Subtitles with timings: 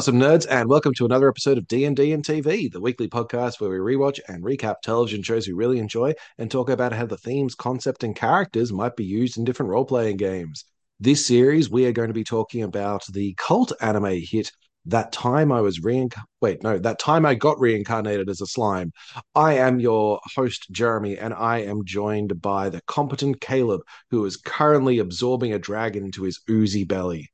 [0.00, 3.68] Awesome nerds, and welcome to another episode of D&D and TV, the weekly podcast where
[3.68, 7.54] we rewatch and recap television shows we really enjoy and talk about how the themes,
[7.54, 10.64] concept, and characters might be used in different role-playing games.
[11.00, 14.50] This series, we are going to be talking about the cult anime hit
[14.86, 18.92] that time I was reinc wait, no, that time I got reincarnated as a slime.
[19.34, 24.38] I am your host, Jeremy, and I am joined by the competent Caleb, who is
[24.38, 27.28] currently absorbing a dragon into his oozy belly.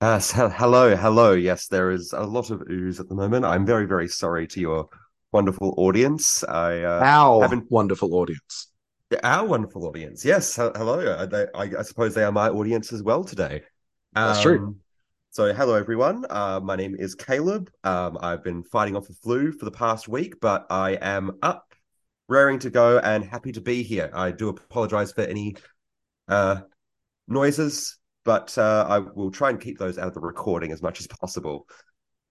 [0.00, 1.32] Uh, so, hello, hello.
[1.32, 3.44] Yes, there is a lot of ooze at the moment.
[3.44, 4.88] I'm very, very sorry to your
[5.32, 6.42] wonderful audience.
[6.44, 8.68] I uh, Our haven't wonderful audience.
[9.22, 10.24] our wonderful audience.
[10.24, 11.00] Yes, hello.
[11.00, 13.62] Uh, they, I, I suppose they are my audience as well today.
[14.14, 14.58] That's true.
[14.58, 14.76] Um,
[15.32, 16.24] So, hello everyone.
[16.28, 17.70] Uh, my name is Caleb.
[17.84, 21.72] Um, I've been fighting off the flu for the past week, but I am up,
[22.26, 24.10] raring to go, and happy to be here.
[24.14, 25.56] I do apologize for any
[26.26, 26.62] uh,
[27.28, 31.00] noises, but uh, I will try and keep those out of the recording as much
[31.00, 31.66] as possible.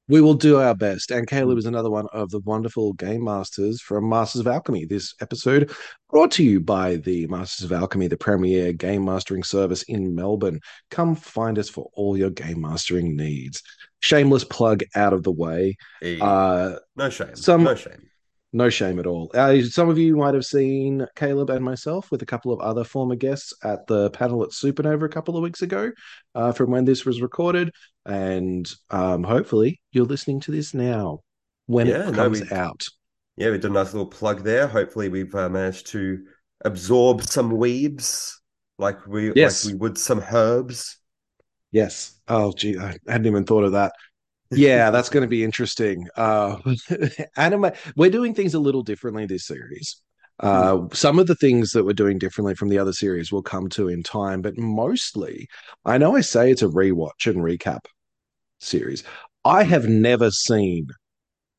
[0.07, 1.11] We will do our best.
[1.11, 4.85] And Caleb is another one of the wonderful game masters from Masters of Alchemy.
[4.85, 5.71] This episode
[6.09, 10.61] brought to you by the Masters of Alchemy, the premier game mastering service in Melbourne.
[10.89, 13.61] Come find us for all your game mastering needs.
[13.99, 15.77] Shameless plug out of the way.
[16.01, 17.35] Eh, Uh, no shame.
[17.35, 18.08] some- No shame.
[18.51, 19.29] No shame at all.
[19.33, 22.83] Uh, some of you might have seen Caleb and myself with a couple of other
[22.83, 25.91] former guests at the panel at Supernova a couple of weeks ago
[26.35, 27.71] uh, from when this was recorded.
[28.05, 31.19] And um, hopefully you're listening to this now
[31.67, 32.83] when Yeah, it no, comes we- out.
[33.37, 34.67] Yeah, we did a nice little plug there.
[34.67, 36.25] Hopefully, we've uh, managed to
[36.65, 38.33] absorb some weebs
[38.77, 39.63] like we Yes.
[39.63, 40.97] like we would some herbs.
[41.71, 42.19] Yes.
[42.27, 43.93] Oh, gee, I hadn't even thought of that.
[44.51, 46.07] Yeah, that's going to be interesting.
[46.15, 46.57] Uh,
[47.37, 47.71] anime.
[47.95, 50.01] We're doing things a little differently this series.
[50.39, 53.67] Uh, some of the things that we're doing differently from the other series we'll come
[53.67, 55.47] to in time, but mostly,
[55.83, 57.79] I know I say it's a rewatch and recap
[58.59, 59.03] series.
[59.43, 60.87] I have never seen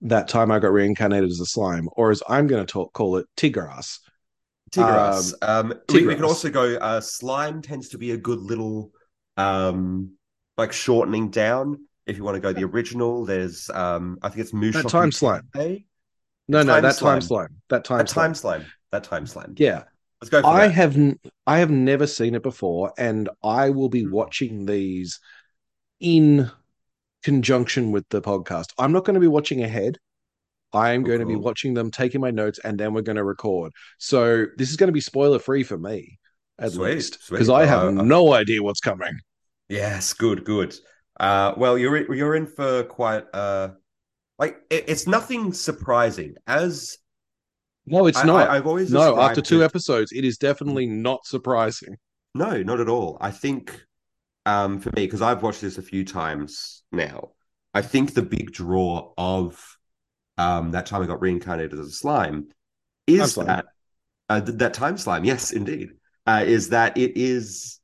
[0.02, 3.16] that time I got reincarnated as a slime, or as I'm going to talk, call
[3.16, 3.98] it Tigras.
[4.72, 5.34] Tigras.
[5.42, 6.16] Um, we, we Tigras.
[6.16, 6.76] could also go.
[6.76, 8.92] Uh, slime tends to be a good little,
[9.36, 10.12] um,
[10.56, 11.80] like shortening down.
[12.06, 15.48] If you want to go the original, there's um, I think it's Mushoku time slime.
[15.54, 15.84] Tensei.
[16.48, 17.20] No, no, Time that slime.
[17.20, 17.62] time slime.
[17.68, 18.24] That time That slime.
[18.24, 18.72] time slime.
[18.92, 19.54] That time slime.
[19.56, 19.84] Yeah.
[20.20, 20.72] Let's go for I that.
[20.74, 24.12] have n- I have never seen it before, and I will be Hmm.
[24.12, 25.20] watching these
[26.00, 26.50] in
[27.22, 28.72] conjunction with the podcast.
[28.78, 29.98] I'm not going to be watching ahead.
[30.72, 33.16] I am Oh, going to be watching them, taking my notes, and then we're going
[33.16, 33.72] to record.
[33.98, 36.18] So this is going to be spoiler free for me,
[36.58, 39.20] at Sweet, least, because I have Uh, uh, no idea what's coming.
[39.68, 40.76] Yes, good, good.
[41.20, 43.68] Uh, well, you're you're in for quite uh,
[44.38, 46.34] like it, it's nothing surprising.
[46.46, 46.96] As
[47.86, 48.48] No, it's I, not.
[48.48, 51.96] I, have always no, after two it- episodes, it is definitely not surprising.
[52.34, 53.18] No, not at all.
[53.20, 53.84] I think
[54.46, 57.32] um, for me, because I've watched this a few times now,
[57.74, 59.76] I think the big draw of
[60.38, 62.48] um, that time I got reincarnated as a slime
[63.06, 63.46] is slime.
[63.48, 63.66] that
[64.28, 65.24] uh, th- that time slime.
[65.24, 65.90] Yes, indeed,
[66.26, 67.78] uh, is that it is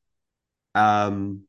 [0.75, 1.43] um,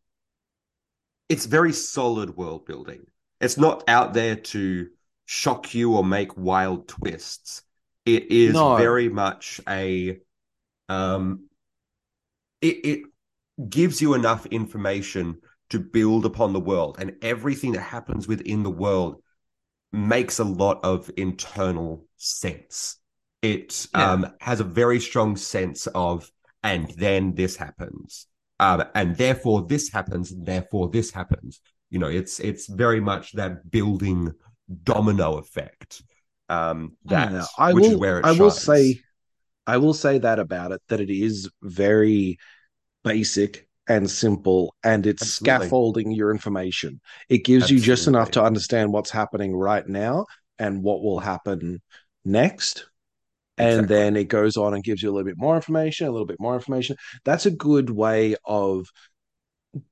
[1.29, 3.05] it's very solid world building.
[3.41, 4.88] It's not out there to
[5.25, 7.61] shock you or make wild twists.
[8.05, 8.77] It is No.
[8.77, 10.19] very much a
[10.89, 11.49] um
[12.61, 13.01] it, it
[13.69, 15.37] gives you enough information
[15.69, 19.21] to build upon the world and everything that happens within the world
[19.91, 22.97] makes a lot of internal sense
[23.41, 24.11] it Yeah.
[24.13, 26.31] um has a very strong sense of
[26.63, 28.27] and then this happens
[28.59, 33.34] um and therefore this happens and therefore this happens you know it's it's very much
[33.34, 34.31] that building
[34.84, 36.03] domino effect
[36.50, 37.91] um that Yeah, I which will.
[37.91, 39.01] is where it I will say,
[39.67, 42.37] I will say that about it that it is very
[43.03, 45.67] basic and simple, and it's Absolutely.
[45.67, 47.02] scaffolding your information.
[47.29, 50.26] It gives you just enough to understand what's happening right now
[50.59, 51.81] and what will happen
[52.26, 52.87] next.
[53.57, 53.95] And Exactly.
[53.95, 56.39] then it goes on and gives you a little bit more information, a little bit
[56.39, 56.95] more information.
[57.25, 58.85] That's a good way of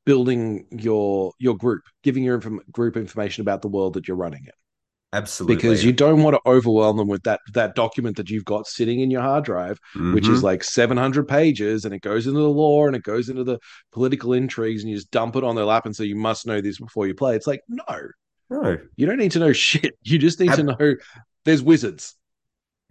[0.05, 4.43] building your your group, giving your inform- group information about the world that you're running
[4.45, 4.51] in.
[5.13, 5.55] Absolutely.
[5.55, 8.99] because you don't want to overwhelm them with that that document that you've got sitting
[8.99, 9.79] in your hard drive
[10.13, 10.43] which is Mhm.
[10.43, 13.57] like 700 pages and it goes into the law and it goes into the
[13.93, 16.59] political intrigues and you just dump it on their lap and say you must know
[16.59, 17.33] this before you play.
[17.35, 17.83] It's like no.
[18.49, 18.77] No.
[18.97, 19.93] You don't need to know shit.
[20.03, 20.95] You just need to know
[21.45, 22.15] there's wizards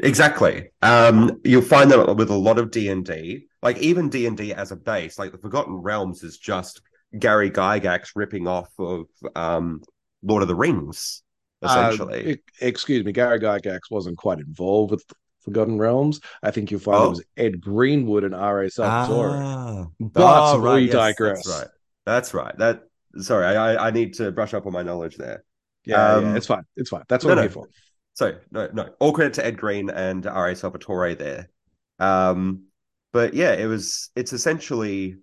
[0.01, 0.71] Exactly.
[0.83, 4.37] Um, you'll find that with a lot of D and D, like even D and
[4.37, 6.83] D as a base, like the Forgotten Realms is just
[7.19, 9.07] Gary Gygax ripping off of
[9.37, 9.83] um,
[10.23, 11.23] Lord of the Rings,
[11.63, 12.33] essentially.
[12.33, 15.05] Uh, excuse me gary gygax wasn't quite involved with
[15.41, 17.05] forgotten realms i think you'll find Oh.
[17.07, 21.69] it was ed greenwood and ra salvatore ah, but Oh, we yes, digress That's right.
[22.07, 22.59] That's right.
[22.59, 22.83] That
[23.19, 25.43] sorry, I I- I need to brush up on my knowledge there.
[25.87, 26.65] Yeah, Um, yeah, it's fine.
[26.77, 27.03] It's fine.
[27.09, 27.43] That's what no, I'm no.
[27.43, 27.69] here for.
[28.15, 28.89] So no, no.
[29.01, 30.57] All credit to Ed Green and R.A.
[30.57, 31.51] Salvatore there.
[31.99, 32.65] Um,
[33.13, 34.11] but yeah, it was.
[34.17, 35.17] It's essentially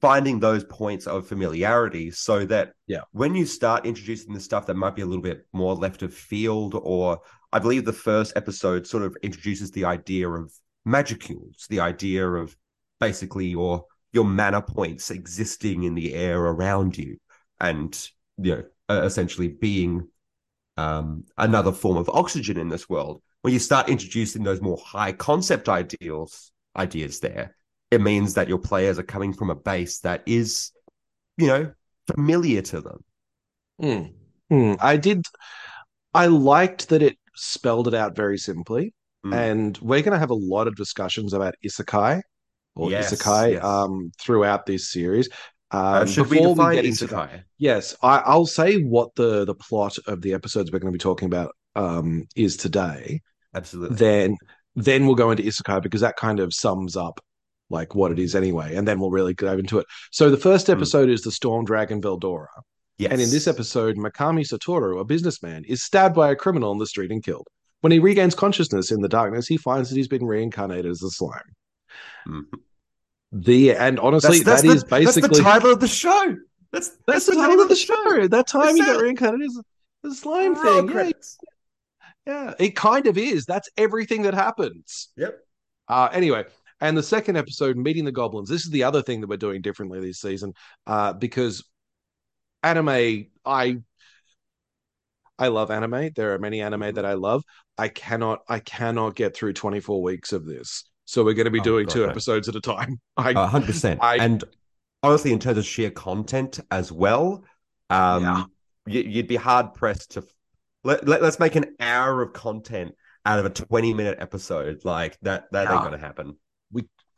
[0.00, 3.02] finding those points of familiarity so that Yeah.
[3.12, 6.14] when you start introducing the stuff that might be a little bit more left of
[6.14, 7.20] field, or
[7.52, 10.50] I believe the first episode sort of introduces the idea of
[10.86, 12.56] magicules, the idea of
[12.98, 17.18] basically your your mana points existing in the air around you,
[17.60, 18.08] and
[18.38, 18.56] you
[18.88, 20.08] know, essentially being
[20.80, 23.16] um, another form of oxygen in this world.
[23.42, 27.56] When you start introducing those more high concept ideals, ideas there,
[27.90, 30.72] it means that your players are coming from a base that is,
[31.36, 31.72] you know,
[32.14, 33.04] familiar to them.
[33.82, 34.12] Mm.
[34.52, 34.76] Mm.
[34.80, 35.26] I did.
[36.12, 38.94] I liked that it spelled it out very simply,
[39.24, 39.34] Mm.
[39.34, 42.22] and we're going to have a lot of discussions about isekai
[42.74, 43.64] or Yes, isekai yes.
[43.64, 45.28] um, throughout this series.
[45.72, 47.30] Um, Uh, should we before define get into isekai?
[47.30, 50.96] that- yes, I, I'll say what the the plot of the episodes we're going to
[50.98, 53.20] be talking about um, is today.
[53.54, 53.96] Absolutely.
[53.96, 54.36] Then
[54.76, 57.20] then we'll go into isekai because that kind of sums up
[57.68, 59.86] like what it is anyway, and then we'll really dive into it.
[60.10, 60.72] So the first Mm.
[60.74, 62.46] episode is the Storm Dragon Veldora.
[62.98, 63.12] yes.
[63.12, 66.86] And in this episode, Makami Satoru, a businessman, is stabbed by a criminal in the
[66.86, 67.46] street and killed.
[67.80, 71.10] When he regains consciousness in the darkness, he finds that he's been reincarnated as a
[71.10, 71.50] slime.
[72.28, 72.42] Mhm.
[73.32, 76.36] The and honestly, that's, that's that the, is basically that's the title of the show.
[76.72, 78.28] That's that's the title of the show.
[78.28, 79.62] That time you got reincarnated is
[80.02, 80.96] the slime Roll thing.
[80.96, 81.12] Yeah,
[82.26, 83.46] yeah, it kind of is.
[83.46, 85.08] That's everything that happens.
[85.16, 85.38] Yep.
[85.88, 86.44] Uh, anyway,
[86.80, 88.48] and the second episode, Meeting the Goblins.
[88.48, 90.54] This is the other thing that we're doing differently this season,
[90.86, 91.64] uh, because
[92.62, 93.78] anime, I
[95.38, 96.10] I love anime.
[96.14, 97.44] There are many anime that I love.
[97.78, 100.84] I cannot I cannot get through 24 weeks of this.
[101.10, 102.08] So we're going to be Oh, doing God, two no.
[102.08, 103.00] episodes at a time.
[103.16, 103.98] I A hundred percent.
[104.00, 104.44] I- And
[105.02, 107.42] honestly, in terms of sheer content as well,
[107.90, 108.44] um, Yeah.
[108.86, 110.24] you, you'd be hard pressed to
[110.84, 112.94] let, let us make an hour of content
[113.26, 114.84] out of a twenty minute episode.
[114.84, 116.36] Like that, that ain't gonna happen.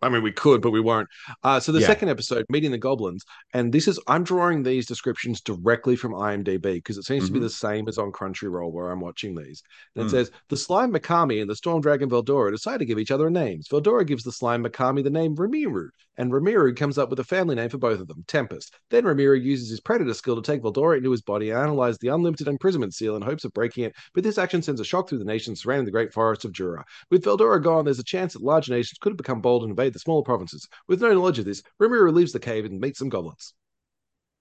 [0.03, 1.09] I mean, we could, but we won't.
[1.45, 1.87] Uh, so the Yeah.
[1.87, 6.75] second episode, meeting the goblins, and this is I'm drawing these descriptions directly from IMDb
[6.75, 7.43] because it seems to be Mhm.
[7.43, 9.63] the same as on Crunchyroll where I'm watching these.
[9.95, 10.11] And it Mm.
[10.11, 13.69] says the slime Makami and the storm dragon Veldora decide to give each other names.
[13.69, 15.89] Veldora gives the slime Makami the name Ramiru,
[16.19, 18.75] and Ramiru comes up with a family name for both of them, Tempest.
[18.91, 22.09] Then Ramiru uses his predator skill to take Veldora into his body and analyze the
[22.09, 23.95] unlimited imprisonment seal in hopes of breaking it.
[24.15, 26.85] But this action sends a shock through the nation surrounding the great forest of Jura.
[27.11, 29.92] With Veldora gone, there's a chance that large nations could have become bold and invade
[29.93, 30.69] the smaller provinces.
[30.89, 33.55] With no knowledge of this, Rimuru leaves the cave and meets some goblins.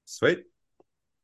[0.06, 0.44] Sweet.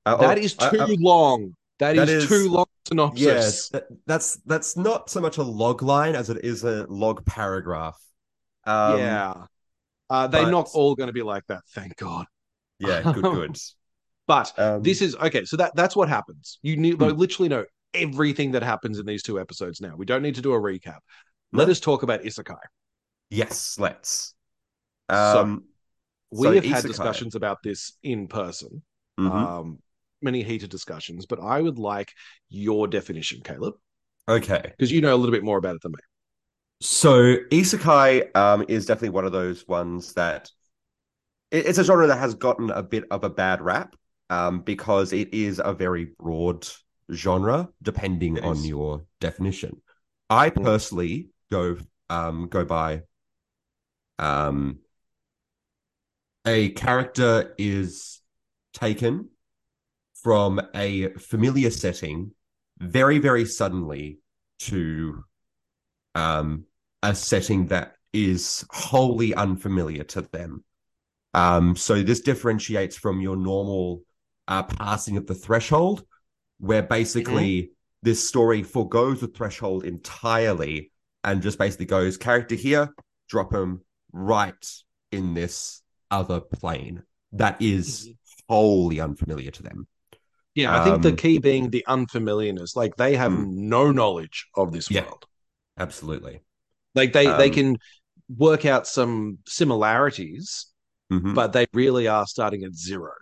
[0.05, 1.55] Uh, that oh, is too I- long.
[1.79, 3.21] That that is- is, too long synopsis.
[3.25, 7.25] Yes, that, that's that's not so much a log line as it is a log
[7.25, 7.97] paragraph.
[8.65, 9.33] Um, yeah.
[10.09, 12.25] Uh, they're but- not all going to be like that, thank God.
[12.79, 13.57] yeah, good, good.
[14.27, 15.45] But Um, this is okay.
[15.45, 16.59] So that that's what happens.
[16.61, 17.03] You need, Hmm.
[17.09, 19.95] literally know everything that happens in these two episodes now.
[19.95, 20.99] We don't need to do a recap.
[21.53, 21.71] Let No.
[21.71, 22.57] us talk about Isekai.
[23.29, 24.33] Yes, let's.
[25.11, 25.63] So, Um,
[26.31, 28.81] We so have had discussions about this in person,
[29.19, 29.31] mhm.
[29.31, 29.79] um,
[30.21, 32.11] many heated discussions, but I would like
[32.49, 33.75] your definition, Caleb,
[34.27, 34.73] okay.
[34.77, 35.99] because you know a little bit more about it than me.
[36.81, 40.51] So isekai um, is definitely one of those ones that
[41.51, 43.95] it's a genre that has gotten a bit of a bad rap
[44.29, 46.67] um, because it is a very broad
[47.13, 49.81] genre depending on your definition.
[50.29, 50.63] I Mm.
[50.63, 51.77] personally go
[52.09, 53.03] um, go by
[54.19, 54.79] um,
[56.45, 58.21] a character is
[58.73, 59.29] taken
[60.23, 62.31] from a familiar setting
[62.79, 64.19] very very suddenly
[64.59, 65.23] to
[66.15, 66.65] um,
[67.03, 70.63] a setting that is wholly unfamiliar to them.
[71.33, 74.01] Um, so this differentiates from your normal
[74.47, 76.03] uh, passing of the threshold,
[76.59, 77.71] where basically
[78.01, 80.91] this story forgoes the threshold entirely
[81.23, 82.93] and just basically goes character here,
[83.29, 83.81] drop him
[84.17, 84.65] right
[85.11, 85.81] in this
[86.11, 88.09] other plane that is
[88.49, 89.87] wholly unfamiliar to them.
[90.55, 92.75] Yeah, I think the Um, key being the unfamiliarness.
[92.75, 93.47] Like they have Mm.
[93.69, 95.03] no knowledge of this Yeah.
[95.05, 95.25] world.
[95.77, 96.41] Absolutely.
[96.95, 97.77] Like they they Um, can
[98.37, 100.67] work out some similarities,
[101.11, 101.35] Mhm.
[101.35, 103.13] but they really are starting at zero.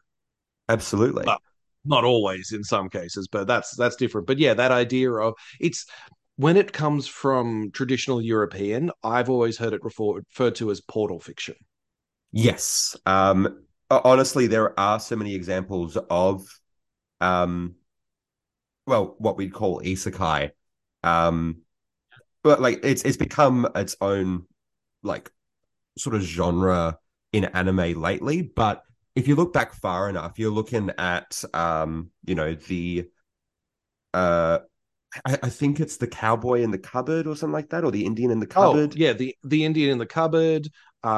[0.69, 1.25] Absolutely.
[1.25, 1.41] But-
[1.87, 4.25] Not always in some cases, but that's that's different.
[4.25, 5.85] But yeah, that idea of it's
[6.37, 11.19] when it comes from traditional European, I've always heard it refer, referred to as portal
[11.19, 11.55] fiction.
[12.31, 12.97] Yes.
[13.05, 16.47] Um, honestly, there are so many examples of,
[17.21, 17.75] um,
[18.85, 20.51] well, what we'd call isekai.
[21.03, 21.61] Um,
[22.43, 24.43] but like it's it's become its own
[25.01, 25.31] like
[25.97, 26.97] sort of genre
[27.33, 28.41] in anime lately.
[28.43, 28.83] But
[29.15, 33.09] if you look back far enough, you're looking at um, you know, the
[34.13, 34.59] uh
[35.25, 38.05] I, I think it's the cowboy in the cupboard or something like that, or the
[38.05, 38.93] Indian in the Oh, cupboard.
[38.93, 40.69] yeah, the the Indian in the cupboard,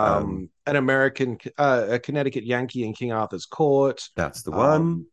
[0.01, 4.87] Um, um, an American, uh, a Connecticut Yankee in King Arthur's court, that's the one.
[4.87, 5.07] um,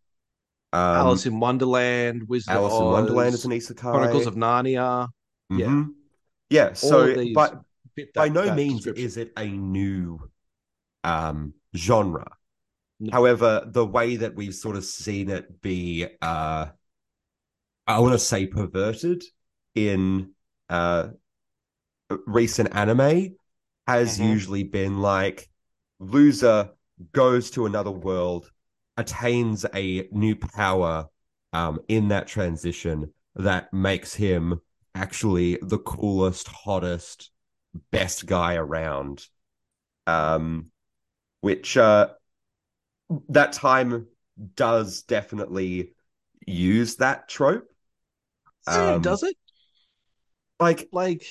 [0.73, 3.53] Um, Alice in Wonderland, Wizard of Alice in Wonderland is Oz, an
[3.91, 5.09] Chronicles of Narnia.
[5.55, 5.83] Yeah, hmm
[6.51, 7.63] Yeah, of so but
[7.97, 10.21] fit by no means is it a new
[11.05, 12.37] um genre.
[12.99, 13.13] No.
[13.13, 16.69] However, the way that we've sort of seen it be uh
[17.87, 19.23] I want to say perverted
[19.75, 20.31] in
[20.71, 21.09] uh
[22.27, 23.37] recent anime
[23.87, 24.31] has Mhm.
[24.31, 25.49] usually been like
[25.99, 26.71] loser
[27.13, 28.51] goes to another world,
[28.97, 31.09] attains a new power
[31.53, 34.61] um in that transition that makes him
[34.95, 37.31] actually the coolest, hottest,
[37.91, 39.27] best guy around.
[40.07, 40.71] Um
[41.41, 42.11] which uh
[43.29, 44.07] that time
[44.57, 45.93] does definitely
[46.47, 47.69] use that trope.
[48.67, 49.37] Um, does it?
[50.61, 51.25] Like, Like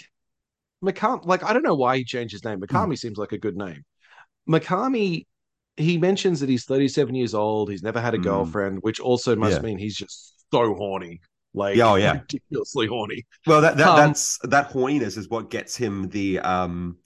[0.84, 2.60] Mikami, like I don't know why he changed his name.
[2.70, 2.76] Hmm.
[2.76, 3.84] Mikami seems like a good name.
[4.50, 5.26] Mikami,
[5.78, 7.70] he mentions that he's 37 years old.
[7.72, 8.24] He's never had a Hmm.
[8.24, 9.62] girlfriend, which also must Yeah.
[9.62, 11.22] mean he's just so horny,
[11.54, 12.14] like oh, yeah.
[12.14, 13.26] ridiculously horny.
[13.48, 16.98] well, that, that Um, that's that horniness is what gets him the um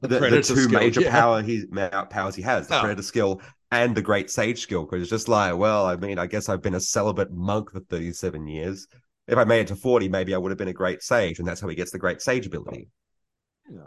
[0.00, 1.10] The the, the, two skill, major yeah.
[1.10, 1.64] power he
[2.10, 2.80] powers he has, the Oh.
[2.80, 3.40] predator skill
[3.70, 4.84] and the great sage skill.
[4.84, 7.80] Because it's just like, well, I mean, I guess I've been a celibate monk for
[7.80, 8.86] 37 years.
[9.28, 11.46] If I made it to 40, maybe I would have been a great sage, and
[11.48, 12.88] that's how he gets the great sage ability.
[13.68, 13.86] Yeah.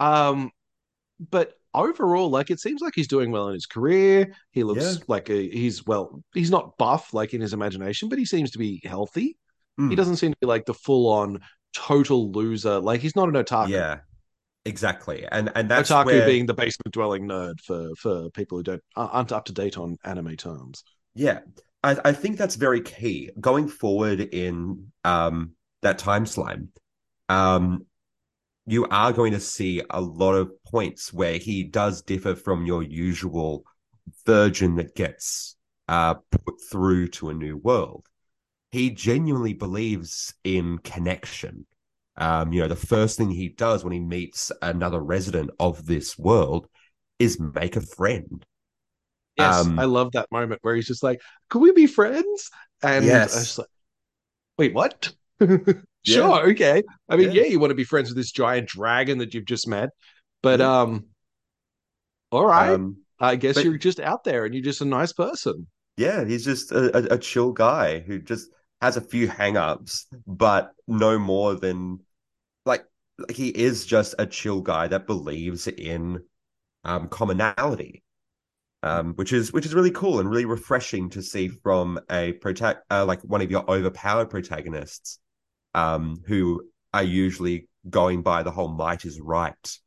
[0.00, 0.50] Um,
[1.30, 4.34] but overall, like it seems like he's doing well in his career.
[4.50, 5.04] He looks Yeah.
[5.08, 8.58] like a, he's well, he's not buff like in his imagination, but he seems to
[8.58, 9.36] be healthy.
[9.76, 9.94] He Hmm.
[9.94, 11.40] doesn't seem to be like the full on
[11.74, 12.78] total loser.
[12.80, 13.68] Like he's not an otaku.
[13.68, 14.00] Yeah,
[14.64, 15.26] exactly.
[15.30, 18.82] And and that's otaku where being the basement dwelling nerd for for people who don't
[18.96, 20.82] aren't up to date on anime terms.
[21.14, 21.40] Yeah,
[21.82, 26.68] I, I think that's very key going forward in um, that time slime.
[27.28, 27.86] Um,
[28.66, 32.82] you are going to see a lot of points where he does differ from your
[32.82, 33.64] usual
[34.24, 35.56] virgin that gets
[35.88, 38.06] uh, put through to a new world.
[38.70, 41.66] He genuinely believes in connection.
[42.16, 46.18] Um, you know, the first thing he does when he meets another resident of this
[46.18, 46.68] world
[47.18, 48.46] is make a friend.
[49.36, 52.50] Yes, Um, I love that moment where he's just like, "Could we be friends?"
[52.82, 53.34] And Yes.
[53.34, 53.68] I was like,
[54.58, 55.12] "Wait, what?"
[56.04, 56.82] sure, okay.
[57.08, 57.42] I mean, Yeah.
[57.42, 57.48] yeah.
[57.48, 59.90] you want to be friends with this giant dragon that you've just met,
[60.42, 60.80] but Yeah.
[60.82, 61.06] um,
[62.30, 62.70] all right.
[62.74, 65.66] Um, I guess but- you're just out there and you're just a nice person.
[65.96, 68.48] Yeah, he's just a, a, a chill guy who just
[68.80, 72.00] has a few hang-ups, but no more than
[72.64, 72.84] like
[73.18, 76.22] like he is just a chill guy that believes in
[76.84, 78.01] um commonality.
[78.84, 82.78] Um, which is which is really cool and really refreshing to see from a protag
[82.90, 85.20] uh, like one of your overpowered protagonists,
[85.74, 86.62] um, who
[86.92, 89.78] are usually going by the whole might is right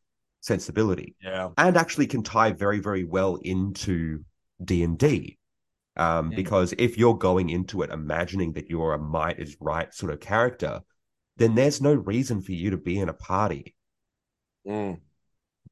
[0.42, 1.50] sensibility Yeah.
[1.58, 4.24] and actually can tie very very well into
[4.64, 5.38] d&d
[5.98, 10.12] um, because if you're going into it imagining that you're a might is right sort
[10.14, 10.82] of character
[11.38, 13.76] then there's no reason for you to be in a party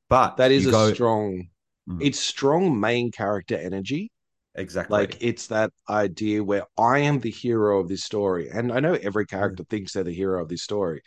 [0.09, 1.49] but That is a go strong.
[1.87, 1.99] Mm.
[2.05, 4.11] It's strong main character energy.
[4.55, 8.79] exactly Like it's that idea where I am the hero of this story, and I
[8.81, 11.01] know every character thinks they're the hero of this story.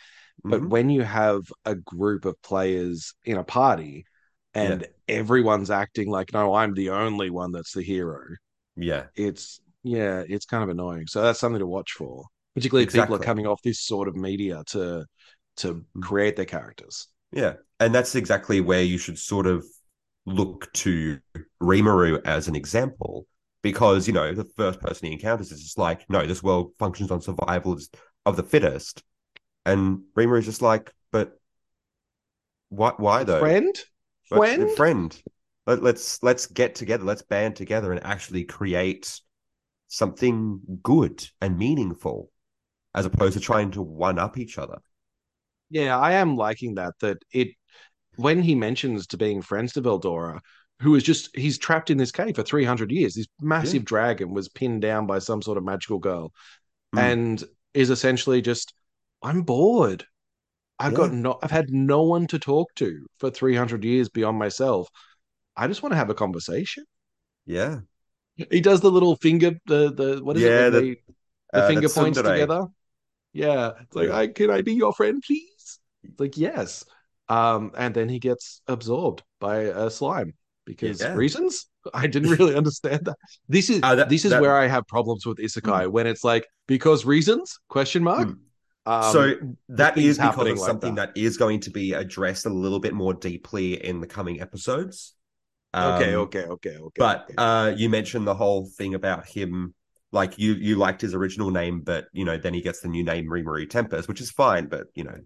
[0.49, 0.71] But Mhm.
[0.71, 4.07] when you have a group of players in a party
[4.55, 8.23] and everyone's acting like, no, I'm the only one that's the hero,
[8.77, 11.07] yeah it's yeah, it's kind of annoying.
[11.07, 14.17] So that's something to watch for, particularly if people are coming off this sort of
[14.17, 15.07] media to
[15.59, 16.03] to Mm.
[16.03, 17.09] create their characters.
[17.33, 19.65] Yeah, and that's exactly where you should sort of
[20.27, 21.19] look to
[21.63, 23.27] Rimuru as an example,
[23.63, 27.11] because you know the first person he encounters is just like, no, this world functions
[27.11, 27.79] on survival
[28.25, 29.03] of the fittest,
[29.65, 31.39] and Rimuru is just like, but
[32.69, 32.93] why?
[32.97, 33.41] Why though?
[33.41, 33.75] Friend,
[34.31, 35.23] But- friend, friend.
[35.67, 37.03] Let, let's let's get together.
[37.05, 39.21] Let's band together and actually create
[39.89, 42.31] something good and meaningful,
[42.95, 44.79] as opposed to trying to one up each other.
[45.69, 46.95] Yeah, I am liking that.
[47.01, 47.56] That it
[48.17, 50.41] when he mentions to being friends to Veldora,
[50.81, 53.15] who is just he's trapped in this cave for 300 years.
[53.15, 56.33] This massive dragon was pinned down by some sort of magical girl
[56.95, 56.99] Mm.
[57.01, 57.45] and
[57.75, 58.73] is essentially just
[59.23, 60.05] I'm bored.
[60.79, 64.89] I've got no I've had no one to talk to for 300 years beyond myself.
[65.57, 66.85] I just want to have a conversation.
[67.47, 67.81] Yeah,
[68.51, 70.97] He does the little finger the the what is Yeah, it the- they
[71.53, 72.67] the Uh, finger points together.
[73.33, 74.17] Yeah, it's like, Yeah.
[74.17, 75.81] I can I be your friend, please?
[76.03, 76.85] It's like yes.
[77.29, 80.35] Um, and then he gets absorbed by a slime.
[80.65, 81.15] because Yeah.
[81.15, 83.17] reasons I didn't really understand that.
[83.49, 86.25] This is Uh, that- this is that- where I have problems with isekai when it's
[86.25, 88.29] like because reasons question mark.
[88.31, 88.35] Hmm.
[88.93, 89.35] Um, so
[89.69, 91.15] that is because of like something that.
[91.15, 95.15] that is going to be addressed a little bit more deeply in the coming episodes.
[95.73, 96.99] okay, Um, okay, okay, okay.
[96.99, 97.35] But okay.
[97.37, 99.75] uh, you mentioned the whole thing about him,
[100.11, 103.05] like you you liked his original name, but you know then he gets the new
[103.05, 104.67] name Rimuru Tempest, which is fine.
[104.67, 105.19] But you know,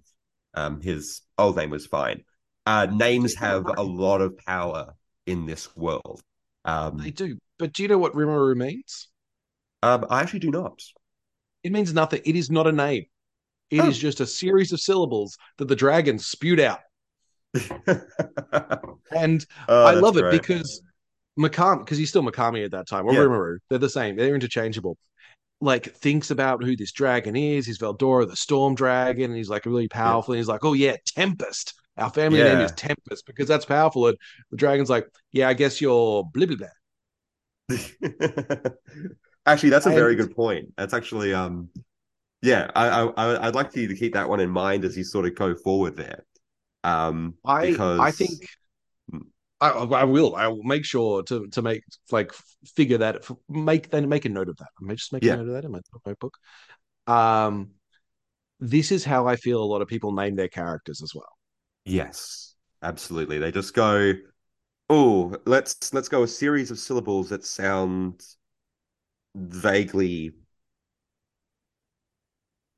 [0.55, 2.25] um, his old name was fine.
[2.67, 4.95] Uh, names have a lot of power
[5.27, 6.21] in this world.
[6.65, 7.39] Um, they do.
[7.59, 9.09] But do you know what Rimuru means?
[9.83, 10.81] um, I actually do not.
[11.63, 12.21] It means nothing.
[12.25, 13.05] It is not a name.
[13.71, 14.01] It is Oh.
[14.01, 16.81] just a series of syllables that the dragon spewed out.
[19.13, 20.41] And Oh, I love it great.
[20.43, 20.83] because
[21.39, 23.21] Makami, because he's still Makami at that time, or Yeah.
[23.21, 24.17] Rimuru, they're the same.
[24.17, 24.97] They're interchangeable.
[25.61, 27.67] Like thinks about who this dragon is.
[27.67, 30.33] He's Veldora, the Storm Dragon, and he's like really powerful.
[30.33, 31.75] And he's like, oh yeah, Tempest.
[31.99, 34.07] Our family name is Tempest because that's powerful.
[34.07, 34.17] And
[34.51, 36.69] the dragon's like, yeah, I guess you're blah blah blah.
[39.47, 40.73] actually, that's a very And- good point.
[40.77, 41.69] That's actually, um,
[42.43, 45.05] yeah, I, I, I- I'd like you to keep that one in mind as you
[45.05, 46.25] sort of go forward there.
[46.85, 48.49] Um, I because I think
[49.61, 50.37] I, I will.
[50.37, 52.33] I will make sure to to make like
[52.77, 54.69] figure that make then make a note of that.
[54.81, 55.33] I may just make Yeah.
[55.35, 56.37] a note of that in my notebook.
[57.07, 57.73] Um,
[58.61, 61.29] this is how I feel a lot of people name their characters as well.
[61.85, 63.39] yes, absolutely.
[63.39, 64.15] They just go,
[64.91, 68.23] oh, let's let's go a series of syllables that sound
[69.35, 70.33] vaguely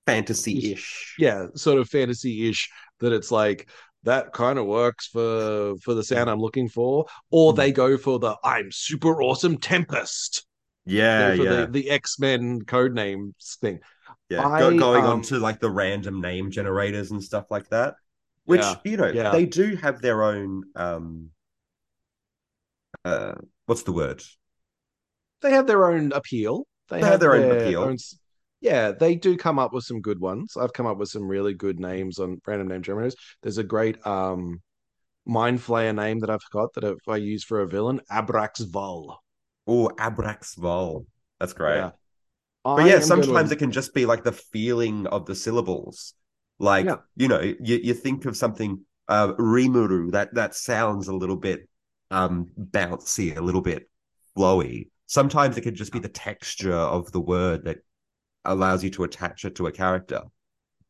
[0.06, 1.14] fantasy-ish.
[1.18, 2.68] Yeah, sort of fantasy-ish
[3.00, 3.68] that it's like
[4.04, 7.56] that kind of works for for the sound I'm looking for, or Mm.
[7.56, 10.46] they go for the I'm super awesome Tempest.
[10.84, 11.66] yeah, for yeah.
[11.66, 13.80] the, the X-Men code names thing.
[14.28, 17.68] Yeah, I, go, going um, on to like the random name generators and stuff like
[17.68, 17.94] that,
[18.44, 19.30] which Yeah, you know yeah.
[19.30, 20.64] they do have their own.
[20.76, 21.30] um
[23.04, 23.34] uh
[23.66, 24.22] What's the word?
[25.42, 26.66] They have their own appeal.
[26.88, 27.82] They, They have their own appeal.
[27.94, 28.16] s-
[28.62, 30.56] yeah, they do come up with some good ones.
[30.56, 33.16] I've come up with some really good names on random name generators.
[33.42, 34.62] There's a great um
[35.26, 39.18] mind flayer name that I've got that if I use for a villain, Abrax Vol.
[39.66, 41.06] Oh, Abraxval.
[41.40, 41.76] That's great.
[41.76, 41.90] Yeah.
[42.64, 46.14] But I yeah, sometimes it can just be like the feeling of the syllables.
[46.60, 46.96] Like Yeah.
[47.16, 51.68] you know, you, you think of something uh Rimuru that that sounds a little bit
[52.12, 53.90] um bouncy, a little bit
[54.38, 54.88] flowy.
[55.06, 57.78] Sometimes it can just be the texture of the word that
[58.44, 60.22] allows you to attach it to a character.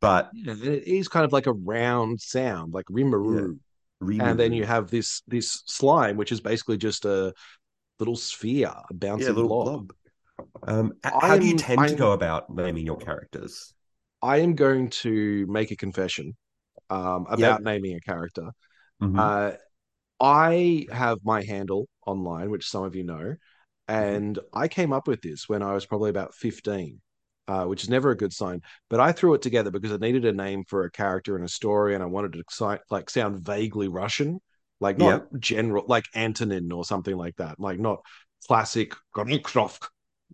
[0.01, 3.59] But Yeah, it is kind of like a round sound, like Rimuru.
[4.03, 7.33] Rimuru, And then you have this this slime, which is basically just a
[8.01, 9.49] little sphere, a bouncing yeah, blob.
[9.87, 9.93] blob.
[10.67, 13.75] Um, how do you I'm- tend to go about naming your characters?
[14.23, 16.37] I am going to make a confession
[16.91, 17.61] um, about Yep.
[17.63, 18.51] naming a character.
[19.01, 19.19] Mhm.
[19.19, 19.57] Uh,
[20.21, 23.35] I have my handle online, which some of you know,
[23.89, 27.01] and I came up with this when I was probably about 15,
[27.49, 28.61] uh, which is never a good sign.
[28.89, 31.49] But I threw it together because I needed a name for a character in a
[31.49, 34.41] story, and I wanted to si- like sound vaguely Russian,
[34.81, 38.01] like not general, like Antonin or something like that, like not
[38.47, 39.79] classic Gornikov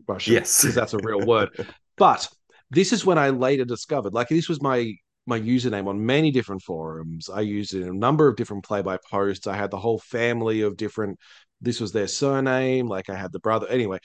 [0.06, 0.62] Russian, Yes.
[0.62, 1.50] because that's a real word.
[1.96, 2.28] But
[2.70, 4.94] this is when I later discovered, like this was my
[5.26, 7.28] my username on many different forums.
[7.28, 9.46] I used it in a number of different play by posts.
[9.46, 11.18] I had the whole family of different.
[11.60, 12.86] This was their surname.
[12.88, 13.66] Like I had the brother.
[13.68, 13.98] Anyway,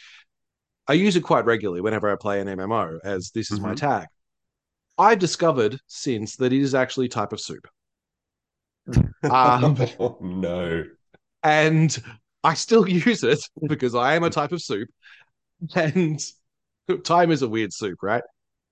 [0.88, 3.76] I use it quite regularly whenever I play an MMO, as this is my Mhm.
[3.76, 4.08] tag.
[4.98, 7.67] I've discovered since that it is actually type of soup,
[9.30, 10.86] Um, oh, no.
[11.43, 11.96] and
[12.43, 14.89] I still use it because I am a type of soup,
[15.76, 16.22] and
[17.06, 18.24] time is a weird soup, right?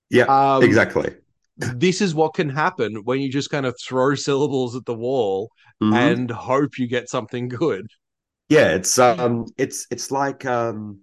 [0.09, 1.15] Yeah, Um, exactly.
[1.57, 5.51] this is what can happen when you just kind of throw syllables at the wall
[5.81, 6.21] Mhm.
[6.21, 7.87] and hope you get something good.
[8.49, 10.99] Yeah, it's um, it's it's like um,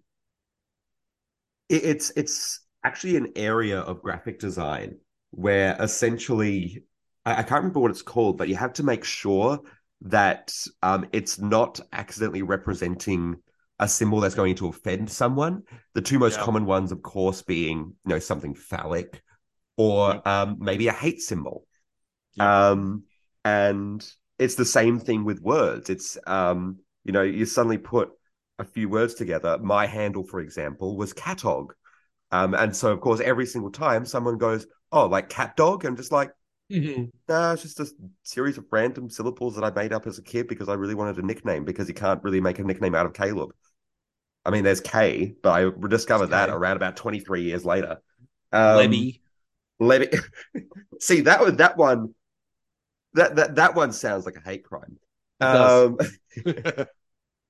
[1.69, 4.97] it's it's actually an area of graphic design
[5.31, 6.85] where essentially
[7.25, 9.61] I, I can't remember what it's called, but you have to make sure
[10.03, 10.53] that
[10.83, 13.37] um, it's not accidentally representing
[13.81, 15.63] a symbol that's going to offend someone.
[15.95, 16.45] The two most Yeah.
[16.45, 19.23] common ones, of course, being you know something phallic
[19.77, 21.67] or um, maybe a hate symbol.
[22.39, 23.05] Um,
[23.45, 24.07] and
[24.39, 25.91] it's the same thing with words.
[25.91, 28.11] It's um, you know, you suddenly put
[28.59, 29.59] a few words together.
[29.59, 31.73] My handle, for example, was catog.
[32.31, 35.97] Um, and so of course, every single time someone goes, Oh, like cat dog, I'm
[35.97, 36.31] just like,
[37.29, 37.91] nah, it's just a
[38.23, 41.19] series of random syllables that I made up as a kid because I really wanted
[41.19, 43.51] a nickname because you can't really make a nickname out of Caleb.
[44.45, 47.99] I mean, there's K, but I discovered that around about 23 years later.
[48.53, 49.21] Um, Lebby.
[49.79, 50.09] Levy.
[51.01, 51.57] See that one.
[51.57, 52.15] That one.
[53.15, 54.99] That that that one sounds like a hate crime.
[55.41, 55.99] Um,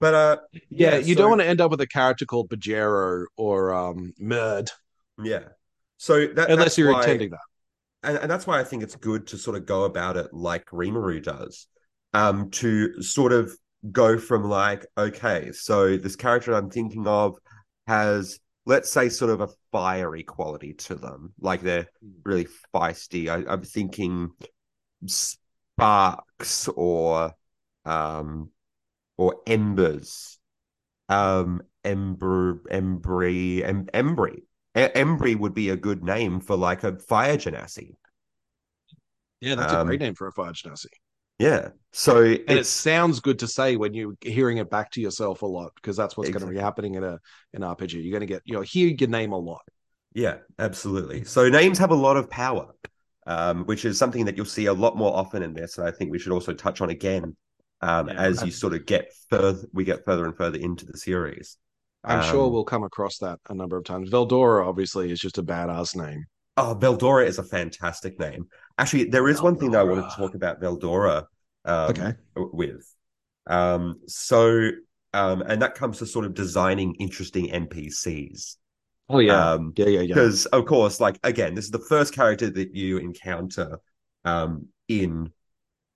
[0.00, 0.36] But uh,
[0.70, 3.72] Yeah, yeah, you so, don't want to end up with a character called Bajero or
[3.74, 4.70] um Murd,
[5.22, 5.48] yeah.
[5.96, 7.40] So that, unless you're why, intending that.
[8.02, 10.66] and, and that's why I think it's good to sort of go about it like
[10.66, 11.66] Rimuru does,
[12.14, 13.52] um, to sort of
[13.92, 17.36] go from like, okay, so this character I'm thinking of
[17.86, 21.88] has, let's say, sort of a fiery quality to them, like they're
[22.24, 23.28] really feisty.
[23.28, 24.30] I, I'm thinking
[25.06, 27.32] sparks or
[27.84, 28.50] um
[29.18, 30.38] or embers,
[31.08, 34.42] um, ember, embry, em, embry.
[34.76, 37.96] E- Embry would be a good name for like a fire genasi.
[39.40, 40.86] Yeah, that's a Um, great name for a fire genasi.
[41.38, 41.70] Yeah.
[41.92, 45.46] So And it sounds good to say when you're hearing it back to yourself a
[45.46, 47.18] lot, because that's what's going to be happening in a
[47.52, 48.00] an RPG.
[48.00, 49.60] You're going to get you'll hear your name a lot.
[50.14, 51.24] yeah, absolutely.
[51.24, 52.72] So names have a lot of power,
[53.26, 55.90] um, which is something that you'll see a lot more often in this, and I
[55.90, 57.36] think we should also touch on again
[57.80, 60.98] um, Yeah, as you sort of get further, we get further and further into the
[60.98, 61.58] series.
[62.08, 64.10] I'm sure Um, we'll come across that a number of times.
[64.10, 66.26] Veldora obviously is just a badass name.
[66.56, 68.46] Oh, Veldora is a fantastic name.
[68.78, 71.24] Actually, there is one thing that I wanted to talk about Veldora
[71.64, 72.14] um, Okay.
[72.36, 72.84] with.
[73.46, 74.70] Um, so,
[75.14, 78.56] um, and that comes to sort of designing interesting NPCs.
[79.08, 80.24] Oh yeah, Um, yeah, yeah, yeah.
[80.24, 83.80] because of course, like again, this is the first character that you encounter
[84.24, 85.32] um, in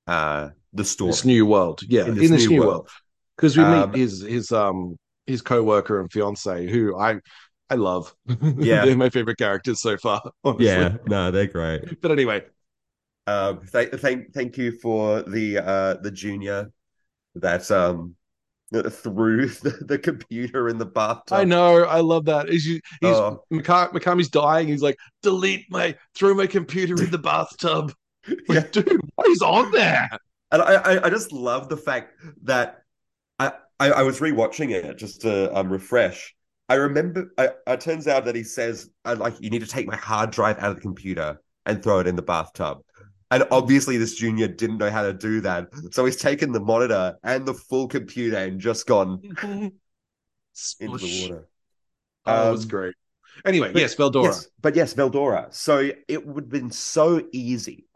[0.06, 1.10] uh, the story.
[1.10, 2.72] This new world, yeah, In in this this, new new world.
[2.72, 2.88] world,
[3.36, 7.20] because we Um, meet his his um his co-worker and fiance, who I
[7.70, 8.14] I love.
[8.58, 8.84] Yeah.
[8.84, 10.20] they're my favorite characters so far.
[10.44, 10.98] Honestly.
[11.06, 12.00] no, they're great.
[12.02, 12.44] but anyway,
[13.26, 16.70] Um, th- thank thank you for the uh, the junior
[17.36, 18.16] that um
[18.90, 21.38] threw the, the computer in the bathtub.
[21.38, 22.48] I know, I love that.
[22.48, 23.44] He's he's Oh.
[23.50, 24.66] Mika- Mikami's dying.
[24.68, 27.92] He's like, delete my throw my computer in the bathtub.
[28.26, 28.34] Yeah.
[28.48, 30.08] Like, dude, what is on there?
[30.52, 32.12] And I, I, I just love the fact
[32.44, 32.84] that
[33.38, 36.34] I, I, I was rewatching it just to um, refresh.
[36.68, 37.32] I remember.
[37.38, 40.30] I, it turns out that he says, I, "Like you need to take my hard
[40.30, 42.82] drive out of the computer and throw it in the bathtub."
[43.30, 47.16] And obviously, this junior didn't know how to do that, so he's taken the monitor
[47.24, 49.72] and the full computer and just gone into
[50.98, 51.48] the water.
[52.26, 52.94] Oh, it was Um, great.
[53.44, 54.24] Anyway, but- yes, Veldora.
[54.24, 55.52] Yes, but yes, Veldora.
[55.52, 57.86] So it would have been so easy.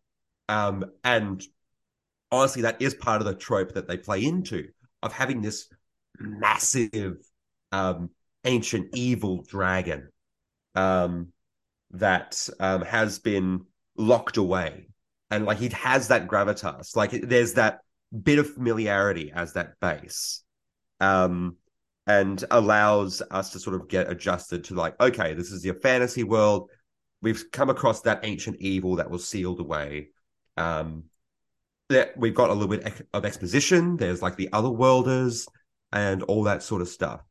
[0.48, 1.44] Um, and
[2.36, 4.68] honestly, that is part of the trope that they play into
[5.02, 5.68] of having this
[6.18, 7.16] massive
[7.72, 8.10] um
[8.44, 10.08] ancient evil dragon
[10.74, 11.28] um
[11.90, 13.64] that um has been
[13.96, 14.88] locked away.
[15.30, 16.94] And like it has that gravitas.
[16.94, 17.80] Like there's that
[18.22, 20.42] bit of familiarity as that base.
[21.00, 21.56] Um
[22.06, 26.22] and allows us to sort of get adjusted to like, okay, this is your fantasy
[26.22, 26.70] world.
[27.20, 30.10] We've come across that ancient evil that was sealed away.
[30.56, 31.04] Um,
[31.88, 33.96] that we've got a little bit of exposition.
[33.96, 35.46] There's like the other worlders
[35.92, 37.22] and all that sort of stuff.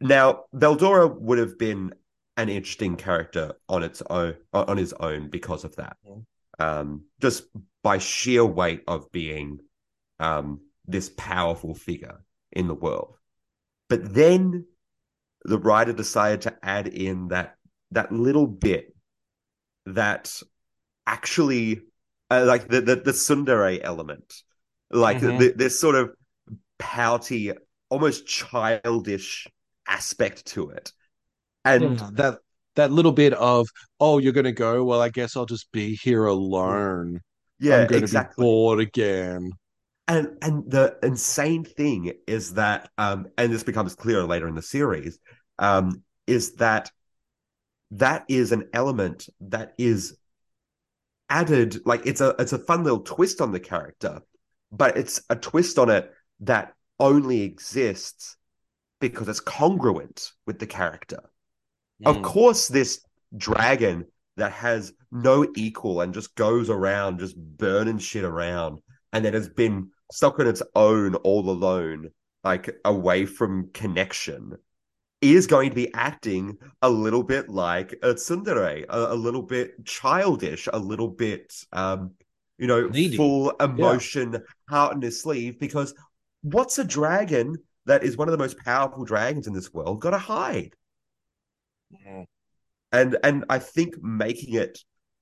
[0.00, 1.94] Now, Veldora would have been
[2.36, 5.96] an interesting character on its own, on his own, because of that.
[6.58, 7.44] Um, just
[7.82, 9.60] by sheer weight of being
[10.18, 13.16] um, this powerful figure in the world.
[13.88, 14.66] But then
[15.44, 17.56] the writer decided to add in that
[17.90, 18.94] that little bit
[19.84, 20.40] that
[21.06, 21.82] actually
[22.40, 24.42] uh, like the, the the tsundere element,
[24.90, 25.36] like Mhm.
[25.36, 26.10] the, this sort of
[26.78, 27.52] pouty,
[27.90, 29.46] almost childish
[29.88, 30.92] aspect to it,
[31.64, 32.38] and Yeah, that
[32.76, 33.68] that little bit of
[34.00, 34.84] oh you're gonna go?
[34.84, 37.20] Well i guess i'll just be here alone.
[37.58, 38.36] Yeah, exactly.
[38.36, 39.52] bored again.
[40.08, 44.62] And and the insane thing is that um and this becomes clearer later in the
[44.62, 45.18] series
[45.58, 46.90] um is that
[47.92, 50.16] that is an element that is
[51.40, 54.14] added like it's a it's a fun little twist on the character
[54.70, 56.04] but it's a twist on it
[56.40, 58.36] that only exists
[59.00, 61.20] because it's congruent with the character
[62.04, 62.22] of Mm.
[62.22, 63.00] course this
[63.36, 63.96] dragon
[64.36, 68.80] that has no equal and just goes around just burning shit around
[69.12, 69.76] and that has been
[70.10, 72.10] stuck on its own all alone
[72.44, 74.42] like away from connection
[75.22, 79.84] is going to be acting a little bit like a tsundere a, a little bit
[79.86, 82.10] childish a little bit um
[82.58, 83.16] you know Needy.
[83.16, 85.94] full emotion heart in his sleeve because
[86.42, 87.56] what's a dragon
[87.86, 90.74] that is one of the most powerful dragons in this world got to hide
[92.06, 92.24] Mm.
[92.92, 94.78] and and I think making it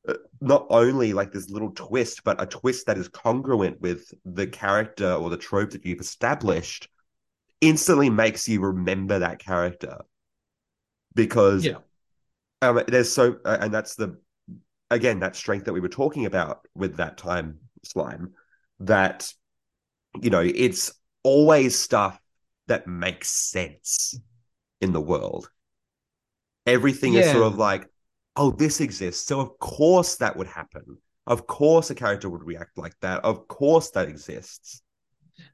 [0.09, 4.47] uh, not only like this little twist, but a twist that is congruent with the
[4.47, 6.89] character or the trope that you've established,
[7.61, 9.99] instantly makes you remember that character
[11.15, 11.79] because yeah
[12.63, 14.19] um, there's so uh, and that's the
[14.91, 18.33] again that strength that we were talking about with that time slime
[18.81, 19.33] that
[20.21, 20.93] you know it's
[21.23, 22.21] always stuff
[22.67, 24.19] that makes sense
[24.81, 25.51] in the world.
[26.67, 27.89] Everything is sort of like,
[28.37, 29.27] oh, this exists.
[29.27, 30.99] So of course that would happen.
[31.27, 33.25] Of course a character would react like that.
[33.25, 34.83] Of course that exists.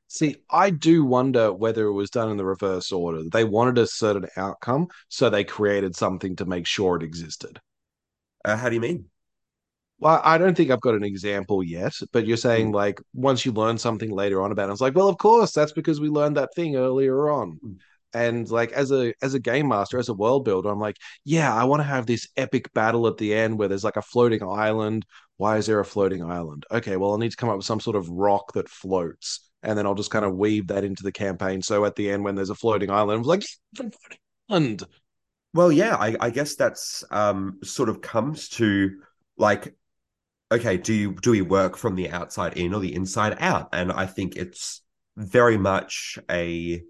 [0.08, 3.22] See, I do wonder whether it was done in the reverse order.
[3.28, 7.60] They wanted a certain outcome, so they created something to make sure it existed.
[8.44, 9.06] Uh, how do you mean?
[9.98, 12.74] Well, I don't think I've got an example yet, but you're saying Mm.
[12.74, 15.72] like once you learn something later on about it, it's like, well, of course, that's
[15.72, 17.58] because we learned that thing earlier on.
[17.64, 17.76] Mm.
[18.14, 21.54] And like as a as a game master, as a world builder, I'm like, yeah,
[21.54, 24.42] I want to have this epic battle at the end where there's like a floating
[24.42, 25.04] island.
[25.38, 26.64] Why is there a floating island?
[26.70, 29.76] Okay, well, I need to come up with some sort of rock that floats, and
[29.76, 31.62] then I'll just kind of weave that into the campaign.
[31.62, 34.18] So at the end, when there's a floating island, I'm like, "Yeah, floating
[34.50, 34.82] island.
[35.54, 38.90] Well, yeah, I, I guess that's um sort of comes to
[39.38, 39.74] like,
[40.52, 43.70] okay, do you do we work from the outside in or the inside out?
[43.72, 44.82] And I think it's
[45.16, 46.82] very much a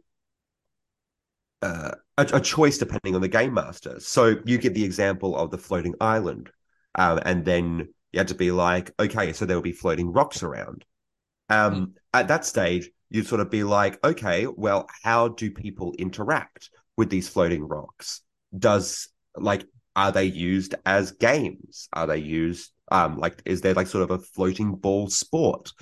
[1.63, 4.01] uh, a, a choice depending on the game master.
[4.01, 6.51] So you get the example of the floating island,
[6.95, 10.43] um, and then you had to be like, okay, so there will be floating rocks
[10.43, 10.85] around.
[11.49, 16.71] Um, At that stage, you'd sort of be like, okay, well, how do people interact
[16.97, 18.23] with these floating rocks?
[18.57, 21.89] Does like are they used as games?
[21.93, 25.73] Are they used um like is there like sort of a floating ball sport?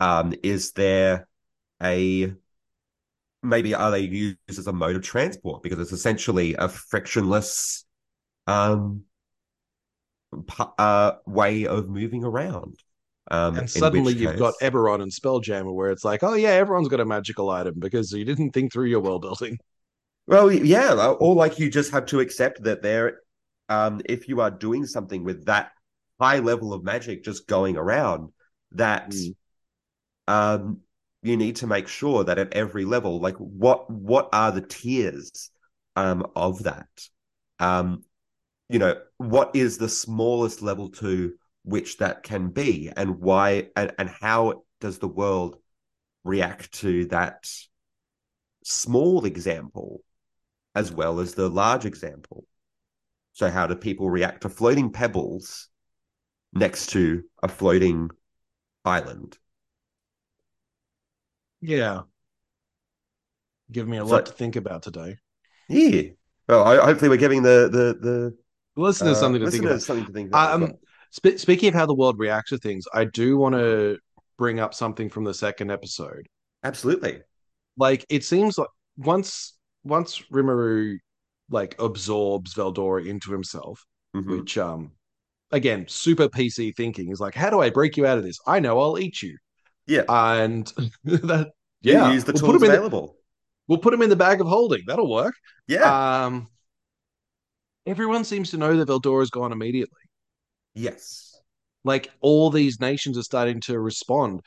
[0.00, 1.28] Um, is there
[1.82, 2.34] a
[3.42, 7.84] maybe are they used as a mode of transport because it's essentially a frictionless
[8.46, 9.04] um
[10.78, 12.82] uh way of moving around
[13.30, 17.00] um And suddenly you've got Eberron and Spelljammer, where it's like, oh yeah, everyone's got
[17.00, 19.58] a magical item because you didn't think through your world building.
[20.26, 23.20] well yeah or like you just have to accept that there
[23.68, 25.70] um if you are doing something with that
[26.20, 28.30] high level of magic just going around
[28.72, 29.34] that Mm.
[30.28, 30.80] um
[31.22, 35.50] you need to make sure that at every level like what what are the tiers
[35.96, 36.88] um of that
[37.60, 38.02] um
[38.68, 41.34] you know what is the smallest level to
[41.64, 45.56] which that can be and why and, and how does the world
[46.22, 47.50] react to that
[48.64, 50.02] small example
[50.74, 52.44] as well as the large example
[53.32, 55.68] so how do people react to floating pebbles
[56.52, 58.10] next to a floating
[58.84, 59.38] island
[61.60, 62.02] Yeah.
[63.72, 65.16] Give me a So- lot to think about today.
[65.68, 66.10] Yeah.
[66.46, 68.36] Well, I, hopefully we're giving the the the
[68.76, 69.80] Listeners, uh, something to think about.
[69.80, 70.50] something to think about.
[70.62, 70.72] Um,
[71.14, 73.98] spe- speaking of how the world reacts to things, I do want to
[74.36, 76.26] bring up something from the second episode.
[76.62, 77.20] Absolutely.
[77.76, 80.96] Like, it seems like once once Rimuru
[81.50, 83.84] like absorbs Veldora into himself,
[84.16, 84.38] Mhm.
[84.40, 84.92] which um
[85.50, 88.38] again super PC thinking is like, how do I break you out of this?
[88.46, 89.36] I know, I'll eat you.
[89.86, 90.04] Yeah.
[90.08, 90.66] And
[91.04, 91.50] that
[91.82, 93.16] You yeah, use the we'll tools put him the, available.
[93.68, 94.82] we'll put him in the bag of holding.
[94.86, 95.34] That'll work.
[95.68, 96.24] yeah.
[96.26, 96.48] Um,
[97.86, 100.00] everyone seems to know that Veldora's gone immediately.
[100.74, 101.40] Yes.
[101.84, 104.40] Like all these nations are starting to respond.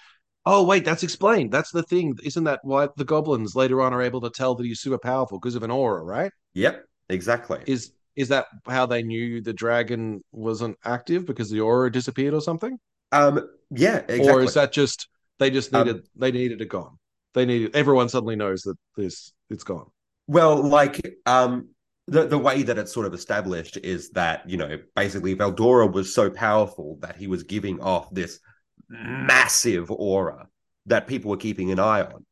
[0.46, 1.52] Oh wait, that's explained.
[1.52, 2.16] That's the thing.
[2.24, 5.40] Isn't that why the goblins later on are able to tell that he's super powerful
[5.40, 6.32] because of an aura, right?
[6.54, 6.86] Yep.
[7.10, 7.60] Exactly.
[7.68, 12.42] Is is that how they knew the dragon wasn't active because the aura disappeared or
[12.42, 12.80] something?
[13.12, 13.50] um.
[13.70, 13.98] Yeah.
[14.08, 14.24] Exactly.
[14.32, 15.08] Or is that just
[15.40, 16.98] they just Um, needed they needed it gone?
[17.34, 19.90] They needed everyone suddenly knows that this it's gone.
[20.28, 21.70] Well, like um
[22.08, 26.14] the the way that it's sort of established is that, you know, basically Veldora was
[26.14, 28.40] so powerful that he was giving off this
[28.90, 30.48] massive aura
[30.86, 32.26] that people were keeping an eye on.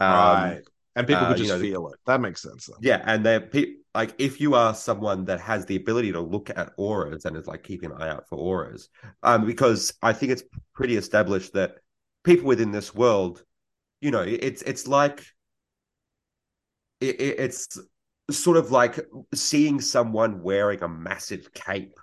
[0.00, 0.60] Um, right.
[0.94, 1.98] And people uh, could you just know, feel it.
[2.06, 2.66] That makes sense.
[2.66, 2.76] Then.
[2.80, 6.48] Yeah, and they're pe- like if you are someone that has the ability to look
[6.48, 8.88] at auras and is like keeping an eye out for auras,
[9.22, 10.42] um, because I think it's
[10.74, 11.76] pretty established that
[12.24, 13.44] people within this world,
[14.00, 15.22] you know, it's it's like
[17.00, 17.78] it- it's
[18.30, 18.98] sort of like
[19.34, 21.98] seeing someone wearing a massive cape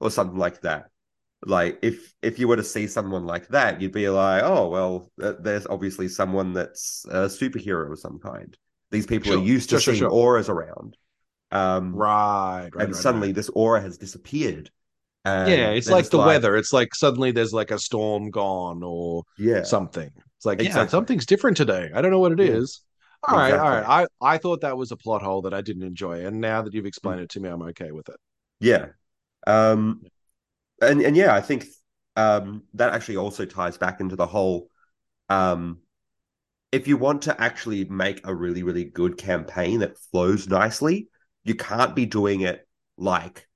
[0.00, 0.90] or something like that.
[1.44, 5.10] Like if if you were to see someone like that, you'd be like, oh well,
[5.20, 8.56] th- there's obviously someone that's a superhero of some kind.
[8.90, 10.10] These people Sure, are used to sure, seeing sure.
[10.10, 10.96] auras around.
[11.52, 12.70] Um, Right.
[12.74, 12.84] Right.
[12.84, 13.34] and right, suddenly right.
[13.34, 14.70] this aura has disappeared.
[15.24, 16.56] Yeah, it's like the weather.
[16.56, 19.62] It's like suddenly there's like a storm gone or Yeah.
[19.62, 20.10] something.
[20.36, 21.90] It's like, yeah, something's different today.
[21.94, 22.52] I don't know what it Yeah.
[22.58, 22.82] is.
[23.28, 23.70] All right, all Exactly.
[23.70, 24.06] right.
[24.20, 26.24] I, I thought that was a plot hole that I didn't enjoy.
[26.24, 28.16] And now that you've explained it to me, I'm okay with it.
[28.60, 28.88] Yeah.
[29.46, 30.06] Um
[30.82, 31.66] and and yeah, I think
[32.16, 34.70] um that actually also ties back into the whole
[35.30, 35.80] um
[36.72, 41.08] if you want to actually make a really really good campaign that flows nicely,
[41.44, 43.48] you can't be doing it like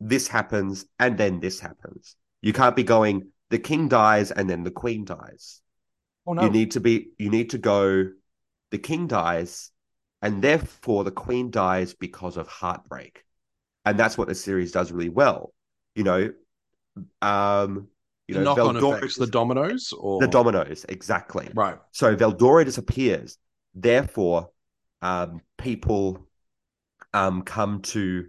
[0.00, 2.16] this happens and then this happens.
[2.42, 5.60] You can't be going the king dies and then the queen dies.
[6.26, 6.44] Oh no.
[6.44, 8.10] You need to be you need to go
[8.70, 9.70] the king dies,
[10.22, 13.24] and therefore the queen dies because of heartbreak.
[13.84, 15.52] And that's what the series does really well.
[15.94, 16.32] You know,
[17.22, 17.88] um,
[18.28, 21.48] you the know, Veldora effects, the dominoes, or the dominoes, exactly.
[21.54, 21.78] right?
[21.92, 23.38] So Veldora disappears.
[23.74, 24.50] Therefore,
[25.02, 26.26] um, people
[27.12, 28.26] um, come to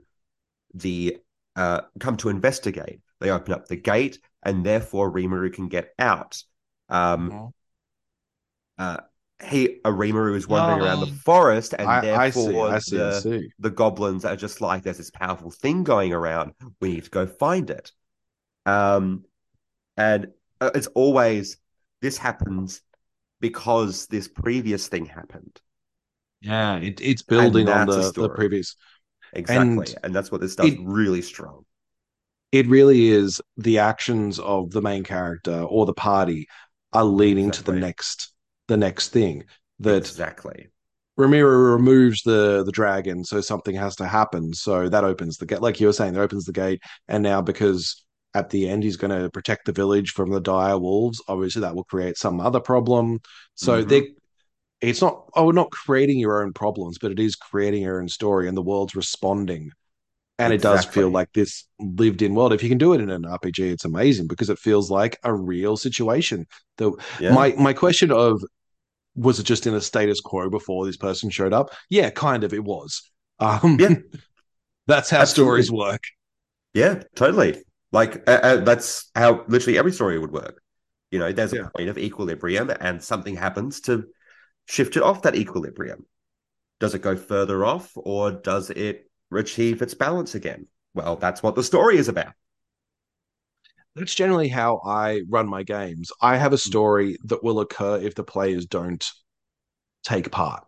[0.74, 1.17] the
[1.56, 3.00] uh, come to investigate.
[3.21, 6.43] They open up the gate, and therefore Rimuru can get out.
[6.89, 7.54] Um, Mhm.
[8.78, 8.98] uh,
[9.43, 11.15] he Arimaru is wandering around the Oh.
[11.26, 13.50] forest, and I, I see, therefore I see, the, I see.
[13.60, 16.54] the goblins are just like, "There's this powerful thing going around.
[16.82, 17.91] We need to go find it."
[18.65, 19.26] Um,
[19.98, 20.30] and
[20.62, 21.58] uh, it's always
[22.02, 22.82] this happens
[23.41, 25.60] because this previous thing happened.
[26.41, 28.76] Yeah, it, it's building on the, the previous.
[29.34, 31.65] Exactly, And and, that's what this does it- really strong.
[32.52, 36.48] It really is the actions of the main character or the party
[36.93, 38.32] are leading to the next
[38.67, 39.45] the next thing.
[39.80, 40.69] That exactly,
[41.19, 44.54] Rimuru removes the the dragon, so something has to happen.
[44.54, 46.82] So that opens the gate, like you were saying, that opens the gate.
[47.08, 50.78] And now because at the end he's going to protect the village from the dire
[50.78, 53.19] wolves, obviously that will create some other problem.
[53.56, 53.88] So Mhm.
[53.89, 54.13] they,
[54.82, 58.47] it's not oh, not creating your own problems, but it is creating your own story,
[58.47, 59.71] and the world's responding.
[60.38, 62.51] And it does feel like this lived in world.
[62.51, 65.34] If you can do it in an RPG, it's amazing because it feels like a
[65.34, 66.45] real situation.
[66.78, 68.41] The yeah, my my question of
[69.15, 71.71] was it just in a status quo before this person showed up?
[71.89, 72.54] Yeah, kind of.
[72.54, 73.01] It was.
[73.39, 73.95] Um, Yeah.
[74.88, 75.25] that's how Absolutely.
[75.25, 76.04] stories work.
[76.73, 77.63] yeah, totally.
[77.91, 80.62] Like uh, uh, that's how literally every story would work.
[81.12, 81.69] You know, there's a Yeah.
[81.75, 84.06] point of equilibrium, and something happens to
[84.65, 86.06] shift it off that equilibrium.
[86.80, 90.67] Does it go further off, or does it achieve its balance again?
[90.93, 92.34] Well, that's what the story is about.
[93.95, 96.12] That's generally how I run my games.
[96.21, 99.05] I have a story that will occur if the players don't
[100.03, 100.65] take part.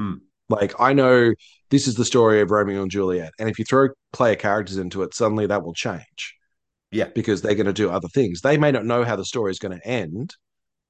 [0.00, 0.14] Hmm.
[0.48, 1.32] Like I know
[1.70, 5.02] this is the story of Romeo and Juliet, and if you throw player characters into
[5.02, 6.34] it, suddenly that will change
[6.90, 7.08] Yeah.
[7.14, 8.40] because they're going to do other things.
[8.40, 10.34] They may not know how the story is going to end,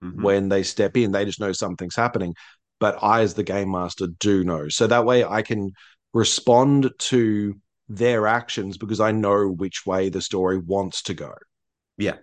[0.03, 0.23] Mhm.
[0.23, 1.13] when they step in.
[1.13, 2.35] They just know something's happening.
[2.81, 4.69] But I, as the game master, do know.
[4.69, 5.73] So that way I can
[6.13, 7.55] respond to
[7.89, 11.33] their actions because I know which way the story wants to go.
[11.99, 12.17] Yeah.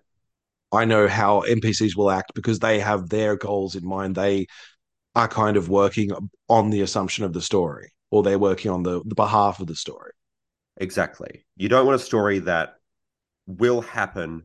[0.72, 4.16] I know how NPCs will act because they have their goals in mind.
[4.16, 4.48] They
[5.16, 6.12] are kind of working
[6.48, 9.76] on the assumption of the story, or they're working on the, the behalf of the
[9.76, 10.12] story.
[10.78, 11.46] Exactly.
[11.58, 12.76] You don't want a story that
[13.46, 14.44] will happen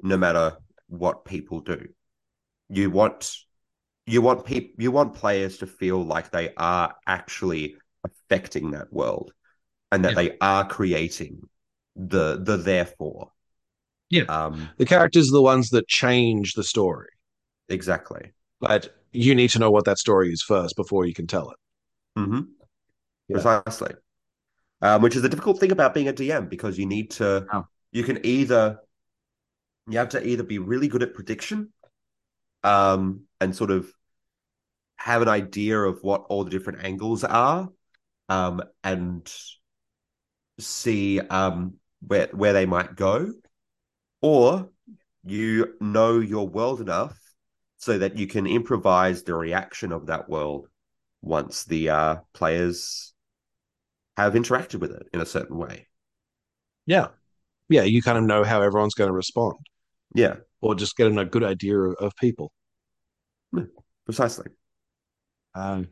[0.00, 0.56] no matter
[0.88, 1.88] what people do.
[2.68, 3.36] You want
[4.06, 9.32] you want people you want players to feel like they are actually affecting that world
[9.90, 10.14] and that Yeah.
[10.22, 11.42] they are creating
[11.96, 13.32] the the therefore.
[14.10, 14.24] Yeah.
[14.24, 17.08] Um The characters are the ones that change the story,
[17.68, 18.32] exactly.
[18.60, 21.56] but you need to know what that story is first before you can tell it.
[22.16, 22.40] hmm
[23.28, 23.34] Yeah.
[23.40, 23.94] Precisely.
[24.82, 27.66] Um, which is the difficult thing about being a DM because you need to Oh.
[27.92, 28.80] you can either
[29.88, 31.72] you have to either be really good at prediction
[32.64, 33.92] um and sort of
[34.96, 37.68] have an idea of what all the different angles are
[38.28, 39.30] um and
[40.58, 43.30] see um where where they might go
[44.24, 44.70] or
[45.22, 47.18] you know your world enough
[47.76, 50.66] so that you can improvise the reaction of that world
[51.20, 53.12] once the uh players
[54.16, 55.86] have interacted with it in a certain way
[56.86, 57.08] Yeah.
[57.68, 59.58] Yeah, you kind of know how everyone's going to respond
[60.14, 62.52] yeah or just getting a good idea of, of people.
[64.06, 64.46] precisely
[65.54, 65.88] Um,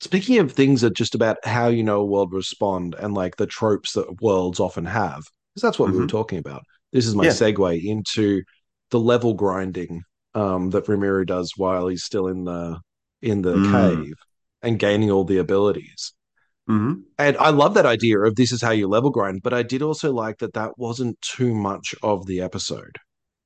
[0.00, 3.46] speaking of things that just about how you know a world respond and like the
[3.46, 5.24] tropes that worlds often have,
[5.60, 6.08] because that's what we were Mhm.
[6.08, 6.62] talking about.
[6.92, 7.30] This is my Yeah.
[7.30, 8.42] segue into
[8.90, 10.02] the level grinding
[10.34, 12.78] um, that Rimuru does while he's still in the
[13.20, 13.70] in the Mm.
[13.70, 14.14] cave
[14.62, 16.12] and gaining all the abilities.
[16.66, 19.62] hmm And I love that idea of this is how you level grind, but I
[19.62, 22.96] did also like that that wasn't too much of the episode.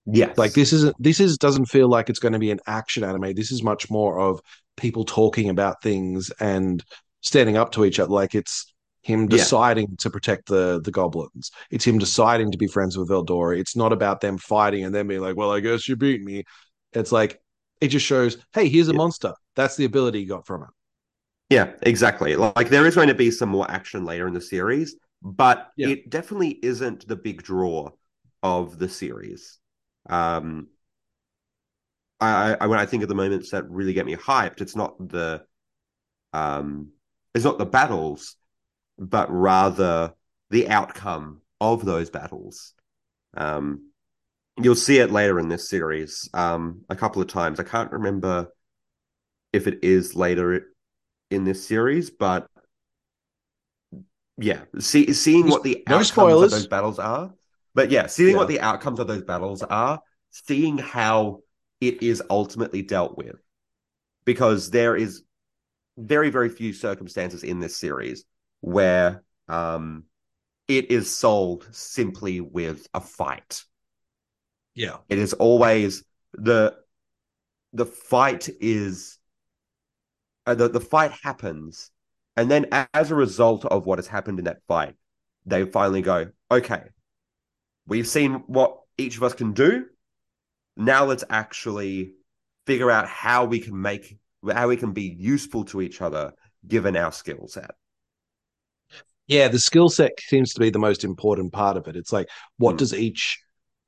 [0.06, 3.04] yes Like this isn't this is doesn't feel like it's going to be an action
[3.04, 3.34] anime.
[3.34, 4.40] This is much more of
[4.76, 6.84] people talking about things and
[7.22, 8.12] standing up to each other.
[8.12, 8.73] Like it's
[9.04, 9.50] him Yeah.
[9.50, 11.50] deciding to protect the the goblins.
[11.70, 13.58] It's him deciding to be friends with Veldora.
[13.58, 16.44] It's not about them fighting and then being like, "Well, I guess you beat me."
[16.92, 17.40] It's like
[17.80, 18.98] it just shows, "Hey, here's a Yeah.
[18.98, 19.34] monster.
[19.56, 20.68] That's the ability you got from it."
[21.50, 22.36] Yeah, exactly.
[22.36, 25.88] Like there is going to be some more action later in the series, but Yeah.
[25.88, 27.90] it definitely isn't the big draw
[28.42, 29.58] of the series.
[30.08, 30.68] Um,
[32.20, 34.96] I, I when I think of the moments that really get me hyped, it's not
[35.08, 35.44] the
[36.32, 36.90] um,
[37.34, 38.36] it's not the battles,
[38.98, 40.14] but rather
[40.50, 42.74] the outcome of those battles.
[43.36, 43.90] Um,
[44.62, 47.58] you'll see it later in this series um, a couple of times.
[47.58, 48.48] I can't remember
[49.52, 50.66] if it is later
[51.30, 52.48] in this series, but
[54.36, 56.52] yeah, see, seeing what the No outcomes spoilers.
[56.52, 57.32] of those battles are.
[57.74, 58.36] But yeah, seeing Yeah.
[58.38, 61.40] what the outcomes of those battles are, seeing how
[61.80, 63.36] it is ultimately dealt with.
[64.24, 65.22] Because there is
[65.96, 68.24] very, very few circumstances in this series
[68.64, 70.04] where um
[70.68, 73.62] it is sold simply with a fight.
[74.74, 74.96] Yeah.
[75.10, 76.02] It is always
[76.32, 76.74] the
[77.74, 79.18] the fight is
[80.46, 81.90] uh, the the fight happens,
[82.36, 84.94] and then as a result of what has happened in that fight,
[85.44, 86.82] they finally go, okay,
[87.86, 89.86] we've seen what each of us can do.
[90.76, 92.14] Now let's actually
[92.66, 94.16] figure out how we can make
[94.50, 96.32] how we can be useful to each other
[96.66, 97.72] given our skill set.
[99.26, 101.96] Yeah, the skill set seems to be the most important part of it.
[101.96, 102.78] It's like what Hmm.
[102.78, 103.40] does each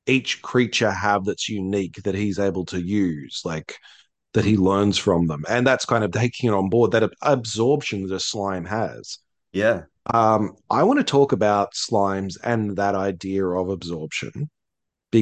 [0.07, 3.75] each creature have that's unique that he's able to use, like
[4.33, 5.43] that he learns from them.
[5.49, 9.19] And that's kind of taking it on board that absorption that a slime has.
[9.51, 9.85] Yeah.
[10.13, 14.49] Um, I want to talk about slimes and that idea of absorption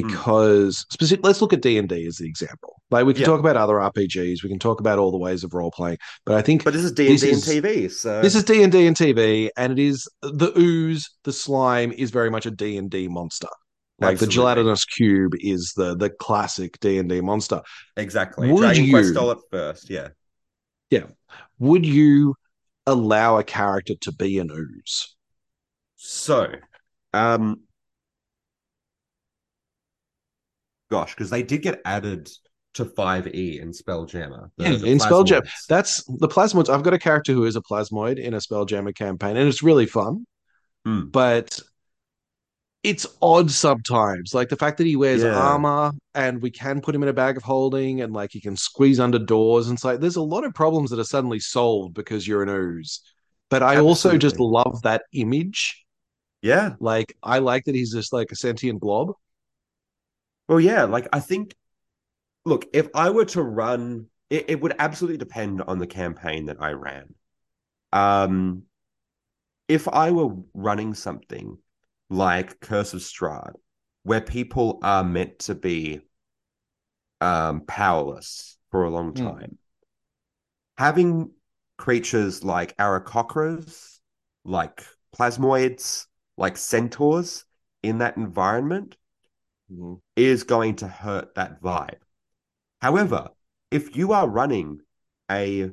[0.02, 2.74] because specific, let's look at D&D as the example.
[2.90, 3.26] Like we can Yeah.
[3.26, 6.34] talk about other RPGs, we can talk about all the ways of role playing, but
[6.36, 8.44] I think But this is D and This D and is- TV, so this is
[8.44, 13.08] D&D and TV and it is the ooze, the slime is very much a D&D
[13.08, 13.48] monster.
[13.98, 17.62] Like the gelatinous cube is the the classic D&D monster.
[17.96, 18.52] exactly.
[18.52, 19.88] Would Dragon Quest you- stole it first.
[19.90, 20.08] Yeah.
[20.90, 21.06] Yeah.
[21.58, 22.34] Would you
[22.86, 25.16] allow a character to be an ooze?
[25.96, 26.52] So,
[27.14, 27.62] um,
[30.90, 32.28] gosh, because they did get added
[32.74, 34.50] to 5e in Spelljammer.
[34.56, 35.48] the- Yeah, the in Spelljammer.
[35.68, 36.68] That's the plasmoids.
[36.68, 39.86] I've got a character who is a plasmoid in a Spelljammer campaign, and it's really
[39.86, 40.26] fun.
[40.84, 41.06] Hmm.
[41.10, 41.58] But
[42.82, 44.32] it's odd sometimes.
[44.32, 45.36] Like the fact that he wears Yeah.
[45.36, 48.56] armor and we can put him in a bag of holding and like he can
[48.56, 49.66] squeeze under doors.
[49.68, 52.48] And it's like there's a lot of problems that are suddenly solved because you're an
[52.48, 53.00] ooze.
[53.50, 55.84] But I also just love that image.
[56.42, 56.74] Yeah.
[56.78, 59.12] Like I like that he's just like a sentient blob.
[60.48, 60.84] Well, yeah.
[60.84, 61.54] Like, I think,
[62.44, 66.60] look, if I were to run, it, it would absolutely depend on the campaign that
[66.60, 67.14] I ran.
[67.92, 68.64] Um,
[69.68, 71.58] if I were running something
[72.08, 73.54] like Curse of Strahd,
[74.02, 76.00] where people are meant to be
[77.20, 79.26] um, powerless for a long Hmm.
[79.26, 79.58] time,
[80.78, 81.30] having
[81.76, 83.98] creatures like Aarakocras,
[84.44, 84.84] like
[85.14, 87.44] plasmoids, like centaurs
[87.82, 88.96] in that environment
[90.16, 91.98] is going to hurt that vibe.
[92.80, 93.28] However,
[93.70, 94.80] if you are running
[95.30, 95.70] a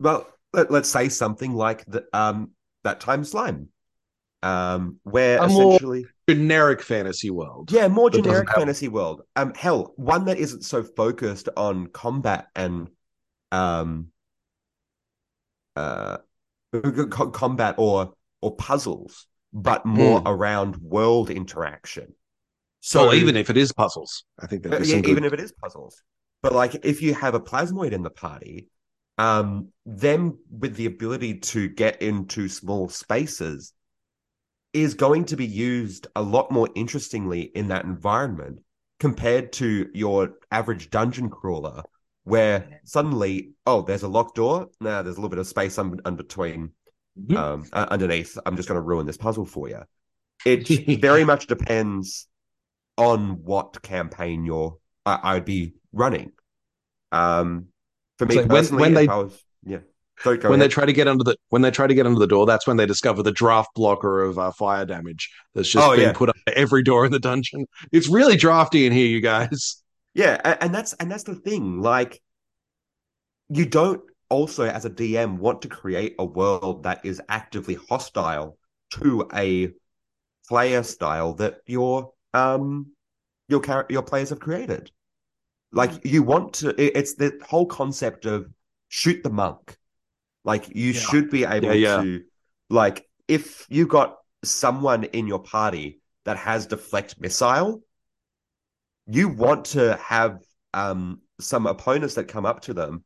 [0.00, 2.50] well, let, us say something like the um
[2.84, 3.68] that time slime,
[4.42, 7.70] um, where A more- essentially Generic fantasy world.
[7.70, 9.22] yeah, more generic fantasy world.
[9.36, 12.88] Um, hell, one that isn't so focused on combat and
[13.52, 14.08] um
[15.76, 16.16] uh
[16.72, 20.28] co- combat or or puzzles, but more Hmm.
[20.28, 22.14] around world interaction.
[22.86, 25.10] So So even if it is puzzles, I think Uh, that'd yeah, good.
[25.10, 26.02] even if it is puzzles.
[26.42, 28.68] But like if you have a plasmoid in the party,
[29.16, 33.72] um, them with the ability to get into small spaces
[34.72, 38.60] is going to be used a lot more interestingly in that environment
[38.98, 41.82] compared to your average dungeon crawler,
[42.24, 44.68] where suddenly, oh, there's a locked door.
[44.80, 46.72] Now there's a little bit of space un- in between
[47.18, 47.36] Mhm.
[47.36, 48.36] um, uh, underneath.
[48.44, 49.82] I'm just going to ruin this puzzle for you.
[50.44, 50.68] It
[51.00, 52.28] very much depends
[52.96, 54.78] on what campaign you're.
[55.06, 56.32] I, I'd be running.
[57.12, 57.66] Um,
[58.18, 59.78] for me So when- personally, when they- I was, yeah.
[60.24, 62.46] When they try to get under the when they try to get under the door,
[62.46, 66.00] that's when they discover the draft blocker of uh, fire damage that's just Oh, been
[66.02, 66.12] yeah.
[66.12, 67.66] put up every door in the dungeon.
[67.90, 69.82] It's really drafty in here, you guys.
[70.14, 71.80] Yeah, a- and that's and that's the thing.
[71.82, 72.22] Like,
[73.48, 78.56] you don't also, as a DM, want to create a world that is actively hostile
[78.92, 79.72] to a
[80.48, 82.88] player style that your um
[83.48, 84.90] your char- your players have created.
[85.72, 86.68] Like, you want to.
[86.80, 88.48] it- It's the whole concept of
[88.88, 89.76] shoot the monk.
[90.44, 91.00] Like, you Yeah.
[91.00, 92.02] should be able Yeah, yeah.
[92.02, 92.24] to,
[92.70, 97.82] like, if you got someone in your party that has deflect missile,
[99.06, 100.40] you want to have
[100.72, 103.04] um some opponents that come up to them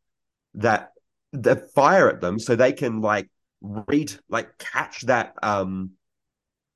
[0.54, 0.92] that
[1.32, 3.28] that fire at them so they can like
[3.60, 5.90] read like catch that um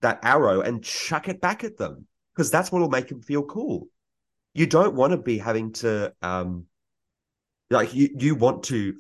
[0.00, 3.42] that arrow and chuck it back at them because that's what will make them feel
[3.42, 3.86] cool
[4.54, 6.66] you don't want to be having to um
[7.70, 8.94] like you you want to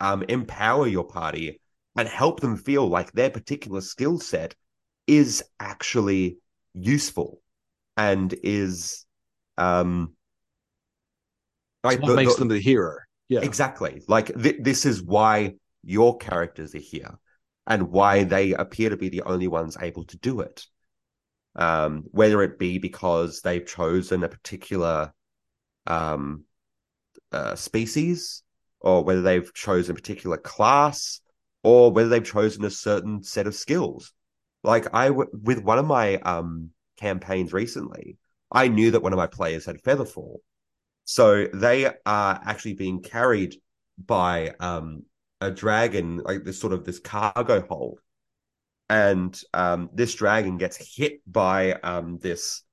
[0.00, 1.60] um empower your party
[1.96, 4.54] and help them feel like their particular skill set
[5.06, 6.38] is actually
[6.74, 7.40] useful
[7.96, 9.04] and is
[9.58, 10.14] um
[11.82, 12.96] like what the- makes the- them the hero.
[13.28, 13.40] Yeah.
[13.42, 14.02] Exactly.
[14.08, 17.18] Like th- this is why your characters are here
[17.66, 20.66] and why they appear to be the only ones able to do it.
[21.56, 25.12] Um, whether it be because they've chosen a particular
[25.86, 26.44] um,
[27.32, 28.42] uh, species,
[28.80, 31.20] or whether they've chosen a particular class,
[31.62, 34.12] or whether they've chosen a certain set of skills.
[34.62, 38.16] Like I, with one of my um, campaigns recently,
[38.52, 40.38] I knew that one of my players had Featherfall,
[41.04, 43.56] so they are actually being carried
[43.98, 45.04] by um,
[45.40, 48.00] a dragon, like this sort of this cargo hold,
[48.90, 52.64] and um, this dragon gets hit by um, this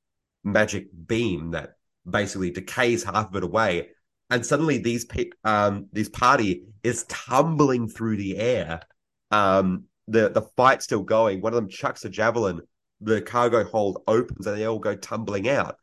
[0.43, 1.76] magic beam that
[2.09, 3.89] basically decays half of it away,
[4.32, 8.82] and suddenly these pe- um, this party is tumbling through the air.
[9.30, 11.39] Um, the the fight's still going.
[11.39, 12.61] One of them chucks a javelin.
[12.99, 15.76] The cargo hold opens, and they all go tumbling out.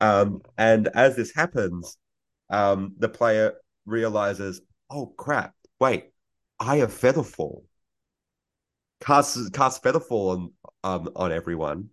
[0.00, 1.98] Um, and as this happens,
[2.48, 3.52] um, the player
[3.84, 5.52] realizes, "Oh crap!
[5.78, 6.04] Wait,
[6.58, 7.64] I have Featherfall."
[9.00, 10.52] Cast cast Featherfall on
[10.84, 11.90] um on everyone.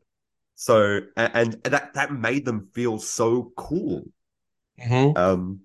[0.55, 4.05] So and, and that that made them feel so cool.
[4.77, 5.13] Mhm.
[5.15, 5.61] Um,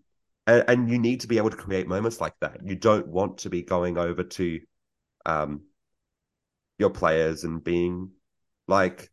[0.47, 2.61] and, and you need to be able to create moments like that.
[2.67, 4.61] You don't want to be going over to
[5.27, 5.63] um
[6.79, 8.11] your players and being
[8.67, 9.11] like,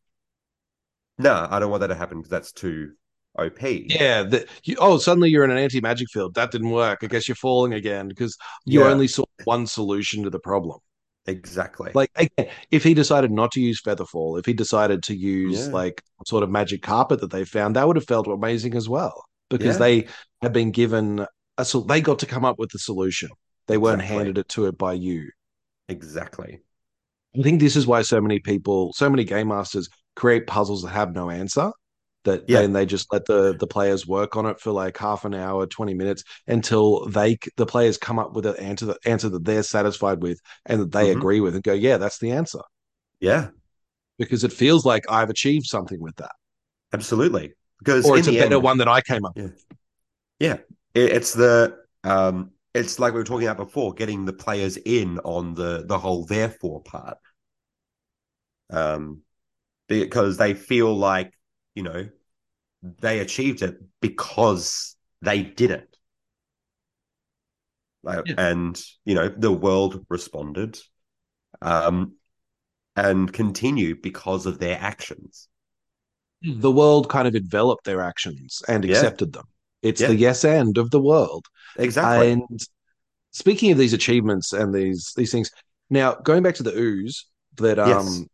[1.20, 2.94] "No, I don't want that to happen because that's too
[3.36, 4.24] OP." Yeah.
[4.24, 6.36] The, you, oh, suddenly you're in an anti magic field.
[6.36, 7.00] That didn't work.
[7.04, 8.92] I guess you're falling again because you Yeah.
[8.92, 10.80] only saw one solution to the problem.
[11.28, 11.92] Exactly.
[11.94, 15.74] Like, again, if he decided not to use Featherfall, if he decided to use Yeah.
[15.74, 19.24] like sort of magic carpet that they found, that would have felt amazing as well
[19.50, 19.80] because Yeah.
[19.80, 20.08] they
[20.42, 21.26] had been given
[21.58, 23.30] a so they got to come up with the solution.
[23.68, 24.18] They weren't Exactly.
[24.18, 25.30] handed it to it by you.
[25.90, 26.60] exactly.
[27.38, 30.90] I think this is why so many people, so many game masters create puzzles that
[30.90, 31.72] have no answer.
[32.28, 32.60] That Yeah.
[32.60, 35.68] then they just let the the players work on it for like half an hour,
[35.68, 39.64] twenty minutes until they the players come up with an answer that answer that they're
[39.64, 41.12] satisfied with and that they Mhm.
[41.12, 42.62] agree with and go, yeah, that's the answer
[43.20, 43.50] Yeah,
[44.18, 46.32] because it feels like I've achieved something with that,
[46.94, 47.54] absolutely.
[47.80, 49.36] Because or it's a better end, one that I came up.
[49.36, 49.66] with.
[50.40, 50.54] yeah,
[50.94, 55.20] it, it's the um, it's like we were talking about before, getting the players in
[55.20, 57.18] on the the whole therefore part.
[58.70, 59.22] Um,
[59.88, 61.34] because they feel like
[61.78, 62.10] you know
[62.84, 65.98] they achieved it because they did it.
[68.04, 68.36] Like, Yeah.
[68.38, 70.80] And you know the world responded,
[71.62, 72.16] um,
[72.96, 75.50] and continued because of their actions.
[76.42, 78.88] The world kind of enveloped their actions and Yeah.
[78.92, 79.46] accepted them.
[79.82, 80.08] It's Yeah.
[80.08, 81.46] the yes end of the world.
[81.78, 82.28] Exactly.
[82.28, 82.44] And
[83.32, 85.52] speaking of these achievements and these these things,
[85.90, 87.26] now going back to the ooze
[87.58, 88.28] that um Yes.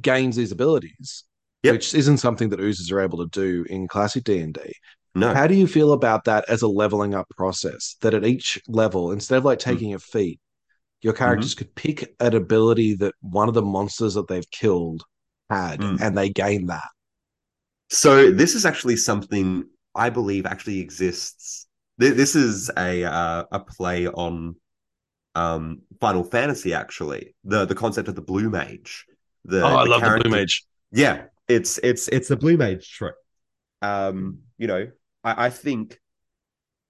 [0.00, 1.24] gains these abilities,
[1.66, 1.74] Yep.
[1.74, 4.60] which isn't something that oozes are able to do in classic D and D.
[5.14, 5.34] no.
[5.34, 7.96] How do you feel about that as a leveling up process?
[8.02, 9.70] That at each level, instead of like Hmm.
[9.70, 10.40] taking a feat,
[11.02, 11.18] your Mm-hmm.
[11.24, 15.04] characters could pick an ability that one of the monsters that they've killed
[15.50, 16.00] had, Mm.
[16.00, 16.88] and they gain that.
[17.90, 19.64] So this is actually something
[19.94, 21.66] I believe actually exists.
[21.98, 24.56] This is a uh, a play on
[25.34, 26.74] um, Final Fantasy.
[26.74, 29.06] Actually, the the concept of the Blue Mage.
[29.44, 30.64] The, oh, I the love the blue mage.
[30.92, 33.14] Yeah, it's it's it's the Blue Mage trope.
[33.82, 34.90] Um, you know,
[35.24, 35.98] I, I think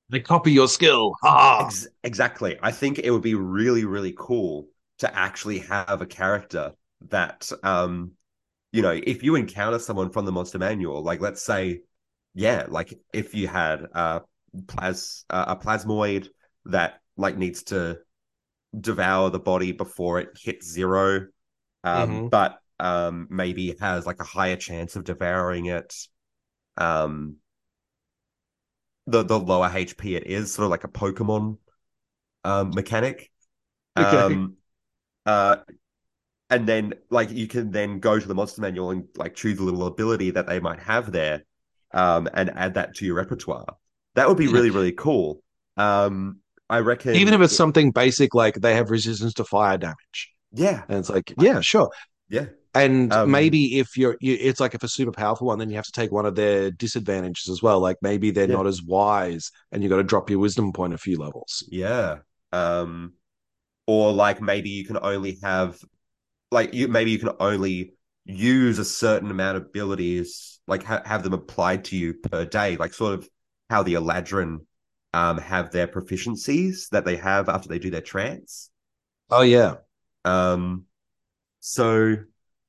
[0.09, 1.15] They copy your skill.
[1.23, 2.59] Ah, Ex- exactly.
[2.63, 6.73] I think it would be really, really cool to actually have a character
[7.09, 8.13] that, um,
[8.73, 11.83] you know, if you encounter someone from the monster manual, like let's say,
[12.35, 14.21] yeah, like if you had uh,
[14.69, 16.29] plas uh, a plasmoid
[16.67, 17.99] that like needs to
[18.79, 21.27] devour the body before it hits zero,
[21.85, 22.31] um, Mhm.
[22.31, 25.95] but um, maybe has like a higher chance of devouring it.
[26.77, 27.37] Um,
[29.07, 31.59] the the lower HP it is, sort of like a Pokemon
[32.45, 33.31] um, mechanic.
[33.99, 34.15] Okay.
[34.15, 34.57] Um,
[35.25, 35.57] uh,
[36.51, 39.63] and then like you can then go to the monster manual and like choose a
[39.63, 41.45] little ability that they might have there,
[41.95, 43.77] um, and add that to your repertoire.
[44.17, 45.43] That would be really really cool.
[45.79, 50.35] Um, I reckon even if it's something basic like they have resistance to fire damage,
[50.53, 51.91] yeah and it's like, yeah, sure.
[52.29, 52.47] yeah
[52.77, 55.77] And Um, maybe if you're, you, it's like if a super powerful one, then you
[55.77, 57.81] have to take one of their disadvantages as well.
[57.81, 58.59] Like maybe they're Yeah.
[58.59, 61.65] not as wise, and you got to drop your wisdom point a few levels.
[61.69, 62.19] yeah.
[62.53, 63.15] Um,
[63.87, 65.79] or like maybe you can only have
[66.53, 67.95] like you maybe you can only
[68.27, 72.77] use a certain amount of abilities like ha- have them applied to you per day
[72.77, 73.29] like sort of
[73.71, 74.61] how the eladrin
[75.15, 78.71] um have their proficiencies that they have after they do their trance
[79.31, 79.77] Oh yeah,
[80.25, 80.87] um
[81.61, 82.17] so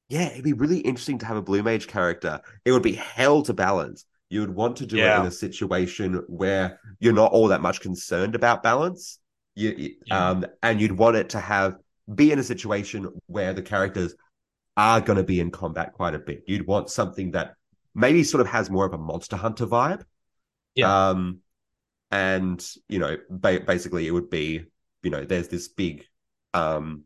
[0.09, 3.41] yeah it'd be really interesting to have a blue mage character it would be hell
[3.43, 5.17] to balance You would want to do Yeah.
[5.17, 9.19] it in a situation where you're not all that much concerned about balance.
[9.55, 10.29] You, Yeah.
[10.29, 11.77] um, and you'd want it to have
[12.13, 14.15] be in a situation where the characters
[14.75, 16.43] are going to be in combat quite a bit.
[16.45, 17.55] You'd want something that
[17.95, 20.03] maybe sort of has more of a Monster Hunter vibe.
[20.75, 20.91] Yeah.
[21.09, 21.39] Um,
[22.11, 24.65] and you know, ba- basically, it would be
[25.03, 26.03] you know, there's this big
[26.53, 27.03] um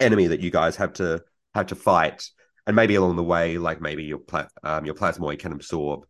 [0.00, 1.22] enemy that you guys have to
[1.54, 2.28] have to fight,
[2.66, 6.04] and maybe along the way, like maybe your pla- um, your plasmoid can absorb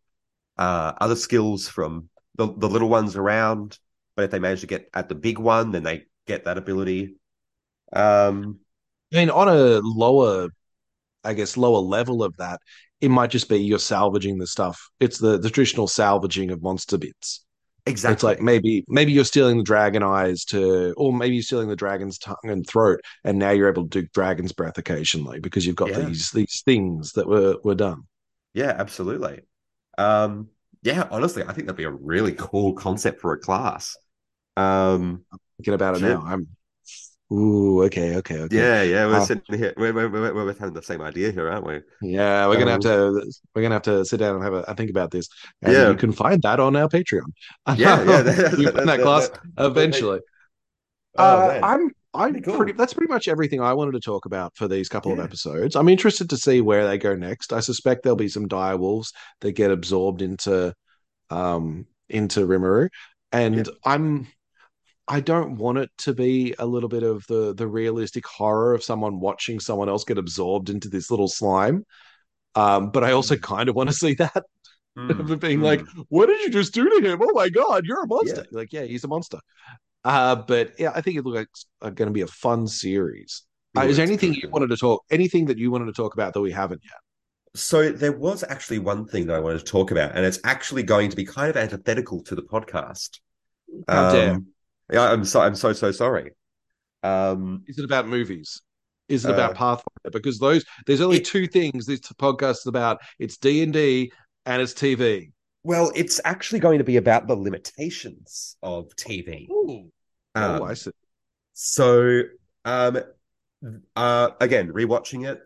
[0.59, 3.79] uh other skills from the the little ones around.
[4.17, 7.17] But if they manage to get at the big one, then they get that ability.
[7.93, 8.61] Um,
[9.13, 10.49] I mean, on a lower,
[11.25, 12.61] I guess, lower level of that,
[13.01, 14.91] it might just be you're salvaging the stuff.
[15.01, 17.45] It's the, the traditional salvaging of monster bits.
[17.87, 18.13] Exactly.
[18.15, 21.77] It's like maybe maybe you're stealing the dragon eyes to, or maybe you're stealing the
[21.77, 25.77] dragon's tongue and throat, and now you're able to do dragon's breath occasionally because you've
[25.77, 25.99] got Yeah.
[25.99, 28.03] these these things that were were done.
[28.55, 29.43] Yeah, absolutely.
[29.99, 30.51] Um,
[30.83, 33.97] yeah, honestly, I think that'd be a really cool concept for a class.
[34.57, 36.09] Um, I'm Thinking about it Sure.
[36.09, 36.49] now, I'm.
[37.33, 38.57] Ooh, okay, okay, okay.
[38.57, 41.49] yeah, yeah, we're Uh, sitting here, we're, we're, we're, we're having the same idea here,
[41.49, 41.81] aren't we?
[42.03, 44.75] Yeah, we're gonna have Um, to we're gonna have to sit down and have a,
[44.75, 45.29] think about this.
[45.63, 45.89] And Yeah.
[45.91, 47.23] you can find that on our Patreon.
[47.77, 48.55] Yeah, yeah.
[48.59, 50.21] we find that class eventually.
[51.19, 51.61] Oh, Uh.
[51.63, 52.57] I'm I'm Pretty cool.
[52.59, 52.73] pretty.
[52.73, 55.77] That's pretty much everything I wanted to talk about for these couple of episodes.
[55.77, 57.55] I'm interested to see where they go next.
[57.55, 60.75] I suspect there'll be some dire wolves that get absorbed into
[61.31, 62.89] um into Rimuru,
[63.33, 64.27] and I'm
[65.13, 68.83] I don't want it to be a little bit of the the realistic horror of
[68.83, 71.85] someone watching someone else get absorbed into this little slime.
[72.55, 74.35] Um, but I also kind of want to see that
[74.97, 76.05] of being Mm, like, mm.
[76.09, 77.19] what did you just do to him?
[77.23, 78.47] Oh my god, you're a monster!
[78.53, 79.39] Like, yeah, he's a monster.
[80.03, 83.43] Uh, but yeah, I think it looks like going to be a fun series.
[83.77, 84.45] Uh, is there anything good.
[84.45, 85.05] you wanted to talk?
[85.11, 86.95] Anything that you wanted to talk about that we haven't yet?
[87.55, 90.85] So there was actually one thing that I wanted to talk about, and it's actually
[90.85, 93.21] going to be kind of antithetical to the podcast.
[93.89, 94.09] How.
[94.09, 94.37] Um, yeah,
[95.01, 96.33] I'm so I'm so so sorry.
[97.03, 98.63] Um, Is it about movies?
[99.09, 100.11] Is it Uh, about Pathfinder?
[100.13, 103.01] Because those there's only it- two things this podcast is about.
[103.19, 104.13] It's D and D
[104.47, 105.33] and it's TV.
[105.65, 109.49] well, it's actually going to be about the limitations of TV.
[109.51, 109.91] Ooh.
[110.35, 110.91] Um, oh, I see.
[111.53, 112.23] So,
[112.65, 112.99] um,
[113.95, 115.41] uh, again, rewatching it,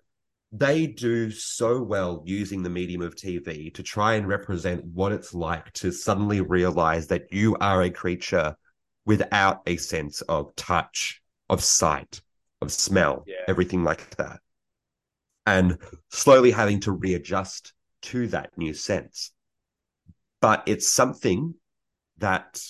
[0.53, 5.35] they do so well using the medium of TV to try and represent what it's
[5.35, 8.57] like to suddenly realize that you are a creature
[9.07, 12.21] without a sense of touch, of sight,
[12.61, 13.37] of smell, Yeah.
[13.49, 14.41] everything like that.
[15.47, 15.79] And
[16.11, 19.33] slowly having to readjust to that new sense.
[20.41, 21.55] But it's something
[22.19, 22.61] that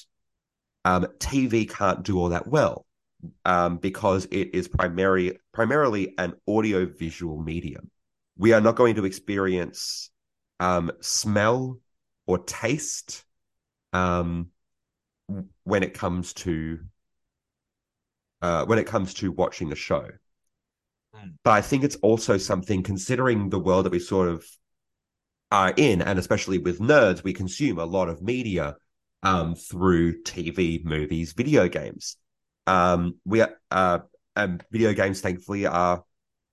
[0.85, 2.87] um, TV can't do all that well
[3.45, 7.91] um, because it is primary, primarily an audio visual medium.
[8.37, 10.11] We are not going to experience
[10.61, 11.81] um, smell
[12.27, 13.25] or taste
[13.93, 14.51] um,
[15.65, 16.79] when it comes to
[18.43, 20.09] uh, when it comes to watching a show.
[21.15, 21.35] Mm.
[21.43, 24.45] But I think it's also something considering the world that we sort of
[25.51, 28.77] are in, and especially with nerds, we consume a lot of media
[29.23, 32.17] um, through TV, movies, video games.
[32.67, 34.01] Um, we are, uh,
[34.35, 36.05] um, video games, thankfully, are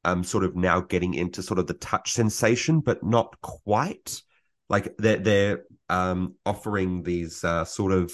[0.06, 4.22] um, sort of now getting into sort of the touch sensation, but not quite.
[4.70, 8.14] Like they're they're um, offering these uh, sort of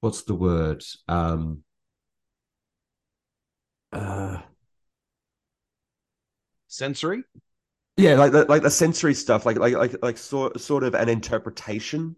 [0.00, 0.84] what's the word?
[1.08, 1.64] Um,
[3.92, 4.38] uh,
[6.68, 7.24] Sensory.
[7.96, 11.08] yeah, like the, like the sensory stuff, like like like like sort sort of an
[11.08, 12.16] interpretation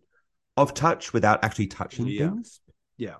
[0.57, 2.31] of touch without actually touching Yeah.
[2.31, 2.61] things.
[2.99, 3.17] Yeah.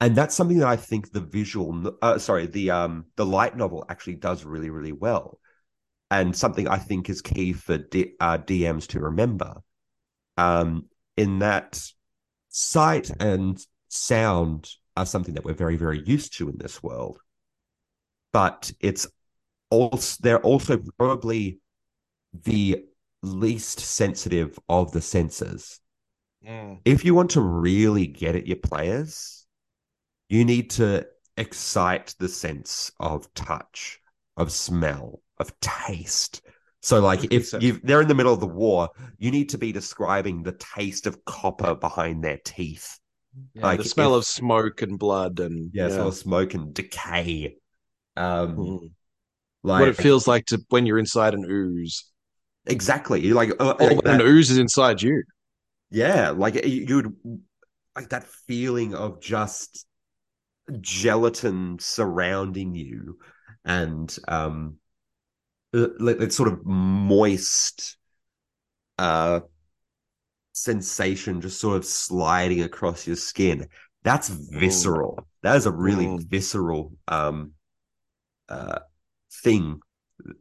[0.00, 3.84] and that's something that I think the visual, uh, sorry, the um the light novel
[3.88, 5.38] actually does really really well,
[6.10, 9.56] and something I think is key for D- uh, DMs to remember,
[10.38, 10.86] um,
[11.16, 11.82] in that
[12.50, 13.58] sight and
[13.92, 17.18] sound are something that we're very very used to in this world,
[18.32, 19.06] but it's
[19.70, 21.60] also they're also probably
[22.44, 22.84] the
[23.22, 25.80] least sensitive of the senses
[26.46, 26.78] mm.
[26.84, 29.46] if you want to really get at your players,
[30.28, 34.00] you need to excite the sense of touch,
[34.36, 36.42] of smell, of taste.
[36.82, 37.50] So, like, if
[37.82, 38.88] they're in the middle of the war,
[39.18, 42.98] you need to be describing the taste of copper behind their teeth.
[43.54, 45.94] Yeah, Like, the smell if- of smoke and blood and Yeah, yeah.
[45.94, 47.56] so smoke and decay.
[48.16, 48.90] Um, Mm.
[49.62, 52.04] like what it feels like to when you're inside an ooze,
[52.66, 53.32] exactly.
[53.32, 55.22] Like, uh, like that- an ooze is inside you.
[55.90, 57.16] Yeah, like you- you'd
[57.96, 59.86] like that feeling of just
[60.80, 63.18] gelatin surrounding you
[63.64, 64.76] and um
[65.74, 67.96] uh, like that sort of moist
[68.98, 69.40] uh
[70.62, 73.66] sensation just sort of sliding across your skin.
[74.02, 75.16] That's visceral.
[75.18, 75.24] Mm.
[75.42, 76.26] That is a really mm.
[76.28, 77.52] visceral um,
[78.48, 78.80] uh,
[79.42, 79.80] thing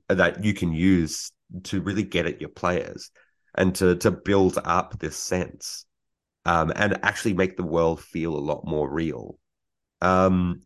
[0.08, 1.32] that you can use
[1.64, 3.12] to really get at your players
[3.56, 5.86] and to to build up this sense
[6.46, 9.38] um, and actually make the world feel a lot more real.
[10.02, 10.62] Um,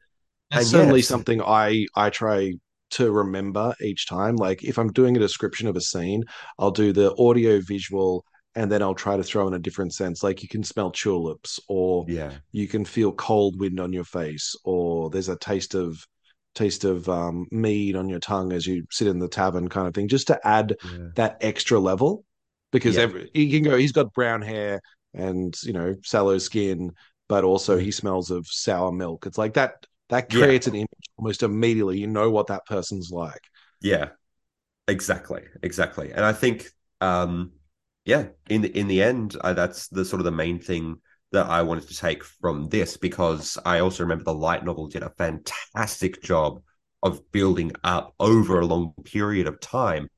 [0.52, 2.54] That's certainly yes, something I I try
[2.92, 4.36] to remember each time.
[4.36, 6.24] Like if I'm doing a description of a scene,
[6.60, 8.26] I'll do the audio visual
[8.56, 10.24] and then I'll try to throw in a different sense.
[10.24, 14.56] Like you can smell tulips, or yeah, you can feel cold wind on your face,
[14.64, 16.06] or there's a taste of
[16.56, 19.94] taste of um, mead on your tongue as you sit in the tavern, kind of
[19.94, 21.08] thing, just to add yeah.
[21.16, 22.24] that extra level.
[22.72, 23.04] Because yeah.
[23.04, 24.82] every, he can go, he's got brown hair
[25.14, 26.92] and you know sallow skin,
[27.28, 29.26] but also he smells of sour milk.
[29.26, 29.86] It's like that.
[30.10, 30.74] That creates yeah.
[30.74, 31.98] an image almost immediately.
[31.98, 33.42] You know what that person's like.
[33.82, 34.10] Yeah,
[34.88, 36.12] exactly, exactly.
[36.12, 36.70] And I think
[37.02, 37.52] um,
[38.06, 40.98] yeah, in the in the end, uh, that's the sort of the main thing
[41.32, 45.04] that I wanted to take from this because I also remember the light novel did
[45.04, 46.62] a fantastic job
[47.02, 50.10] of building up over a long period of time.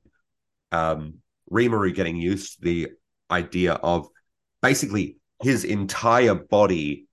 [0.72, 1.16] Um,
[1.52, 2.88] getting used to the
[3.32, 4.08] idea of
[4.62, 7.08] basically his entire body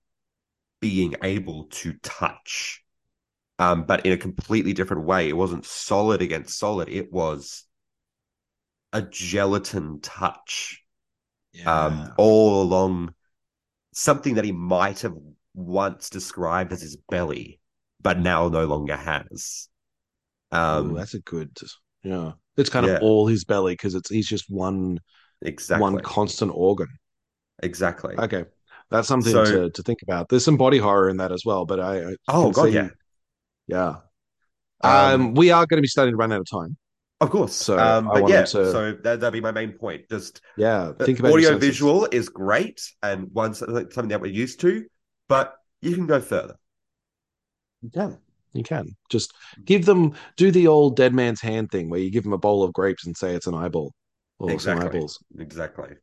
[0.81, 2.83] being able to touch,
[3.57, 5.29] um, but in a completely different way.
[5.29, 6.89] It wasn't solid against solid.
[6.89, 7.63] It was
[8.93, 10.81] a gelatin touch
[11.55, 11.85] um, yeah.
[11.85, 13.13] um, all along
[13.91, 15.13] something that he might have
[15.53, 17.59] once described as his belly,
[18.01, 19.67] but now no longer has.
[20.51, 21.57] Um, Ooh, that's a good,
[22.03, 22.33] yeah.
[22.55, 22.93] It's kind yeah.
[22.93, 24.99] of all his belly because it's he's just one,
[25.41, 26.87] exactly one constant organ.
[27.61, 28.15] Exactly.
[28.15, 28.45] Okay,
[28.91, 30.29] that's something so, to to think about.
[30.29, 32.89] There's some body horror in that as well, but I, I oh god, see, yeah,
[33.67, 33.95] yeah.
[34.81, 36.77] Um, um, we are going to be starting to run out of time.
[37.23, 37.55] Of course.
[37.55, 38.45] So, um, but yeah, to...
[38.47, 40.09] so that, that'd be my main point.
[40.09, 44.85] Just yeah, think about audio visual is great and one something that we're used to,
[45.29, 46.55] but you can go further.
[47.81, 48.17] You can.
[48.53, 49.33] You can just
[49.65, 52.63] give them do the old dead man's hand thing where you give them a bowl
[52.63, 53.93] of grapes and say it's an eyeball
[54.37, 54.81] or exactly.
[54.81, 55.23] some eyeballs.
[55.39, 55.95] Exactly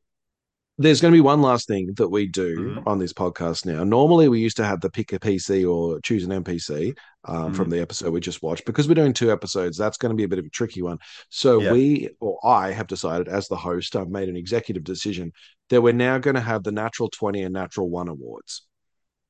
[0.80, 2.88] there's going to be one last thing that we do mm-hmm.
[2.88, 3.84] on this podcast now.
[3.84, 7.54] Normally, we used to have the pick a PC or choose an NPC um, mm-hmm.
[7.54, 8.64] from the episode we just watched.
[8.64, 10.96] Because we're doing two episodes, that's going to be a bit of a tricky one.
[11.28, 11.72] So yeah.
[11.72, 15.32] we, or I, have decided as the host, I've made an executive decision
[15.68, 18.66] that we're now going to have the Natural Twenty and Natural One awards.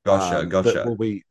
[0.05, 0.71] Gotcha, um, gotcha.
[0.71, 1.23] That will be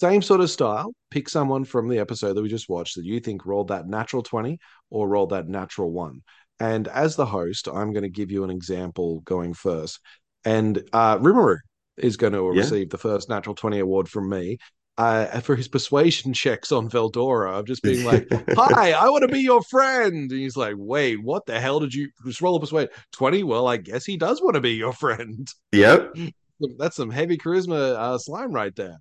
[0.00, 0.92] same sort of style.
[1.10, 4.22] Pick someone from the episode that we just watched that you think rolled that natural
[4.22, 4.58] 20
[4.88, 6.22] or rolled that natural one.
[6.60, 9.98] And as the host, I'm going to give you an example going first.
[10.44, 11.56] And uh, Rimuru
[11.96, 12.60] is going to yeah.
[12.60, 14.58] receive the first Natural 20 award from me.
[14.98, 19.28] Uh, for his persuasion checks on Veldora of just being like, "Hi, I want to
[19.28, 22.60] be your friend," and he's like, "Wait, what the hell did you just roll a
[22.60, 23.42] persuade twenty?
[23.42, 26.16] Well, I guess he does want to be your friend." Yep,
[26.76, 28.98] that's some heavy charisma uh, slime right there.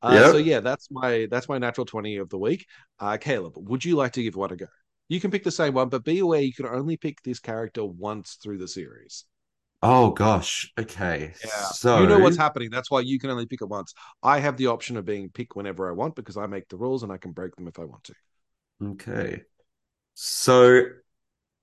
[0.00, 0.30] Uh, yep.
[0.30, 2.64] So yeah, that's my that's my natural twenty of the week.
[2.98, 4.66] Uh, Caleb, would you like to give one a go?
[5.08, 7.84] You can pick the same one, but be aware you can only pick this character
[7.84, 9.24] once through the series.
[9.82, 10.72] Oh gosh.
[10.78, 11.34] Okay.
[11.44, 11.72] Yeah.
[11.84, 12.70] So you know what's happening.
[12.70, 13.94] That's why you can only pick it once.
[14.22, 17.02] I have the option of being picked whenever I want because I make the rules
[17.02, 18.14] and I can break them if I want to.
[18.82, 19.44] Okay.
[20.14, 20.84] So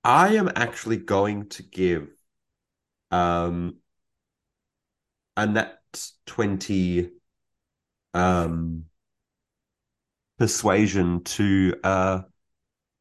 [0.04, 2.08] I am actually going to give
[3.10, 3.76] um
[5.36, 5.80] a nat
[6.26, 7.10] 20
[8.14, 8.86] um
[10.38, 12.20] persuasion to uh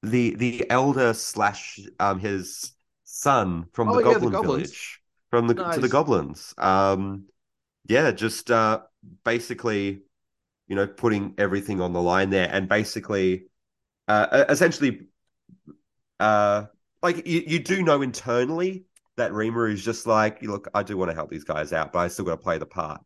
[0.02, 2.74] the the elder slash um his
[3.04, 5.76] son from oh, the, yeah, Goblin the Village from the nice.
[5.76, 6.54] to the goblins.
[6.58, 7.26] Um,
[7.88, 8.82] yeah, just uh,
[9.24, 10.02] basically,
[10.68, 13.46] you know, putting everything on the line there, and basically,
[14.08, 15.08] uh, essentially,
[16.20, 16.66] uh,
[17.02, 18.86] like you, you do know internally
[19.18, 22.00] that Rimuru is just like, look, I do want to help these guys out, but
[22.00, 23.02] I still got to play the part.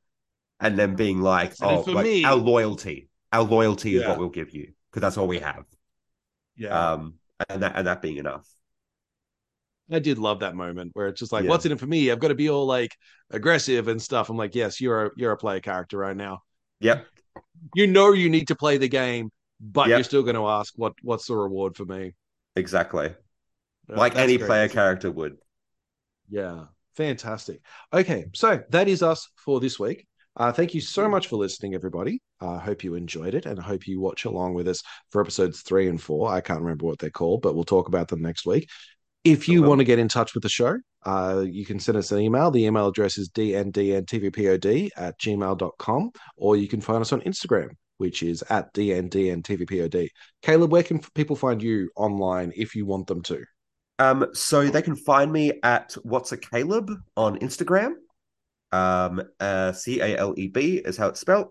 [0.59, 4.01] And then being like, oh, like, me, our loyalty, our loyalty yeah.
[4.01, 5.65] is what we'll give you because that's all we have.
[6.55, 6.91] Yeah.
[6.91, 7.15] Um,
[7.49, 8.47] and that and that being enough.
[9.91, 11.49] I did love that moment where it's just like, yeah.
[11.49, 12.09] what's in it for me?
[12.09, 12.95] I've got to be all like
[13.31, 14.29] aggressive and stuff.
[14.29, 16.41] I'm like, yes, you're a you're a player character right now.
[16.79, 17.05] Yep.
[17.75, 19.97] You know you need to play the game, but yep.
[19.97, 22.13] you're still going to ask what what's the reward for me?
[22.55, 23.13] Exactly.
[23.89, 24.47] Yeah, like any great.
[24.47, 25.37] player character would.
[26.29, 26.65] Yeah.
[26.95, 27.59] Fantastic.
[27.91, 30.07] Okay, so that is us for this week.
[30.35, 32.21] Uh, thank you so much for listening, everybody.
[32.43, 35.21] I uh, hope you enjoyed it and I hope you watch along with us for
[35.21, 36.29] episodes three and four.
[36.29, 38.69] I can't remember what they're called, but we'll talk about them next week.
[39.23, 42.11] If you want to get in touch with the show, uh, you can send us
[42.11, 42.51] an email.
[42.51, 48.21] The email address is dndntvpod at gmail.com, or you can find us on Instagram, which
[48.21, 50.09] is at dndntvpod.
[50.41, 53.45] Caleb, where can people find you online if you want them to?
[53.99, 57.93] Um, so they can find me at what's a Caleb on Instagram.
[58.73, 61.49] Um, uh, C A L E B is how it's spelled.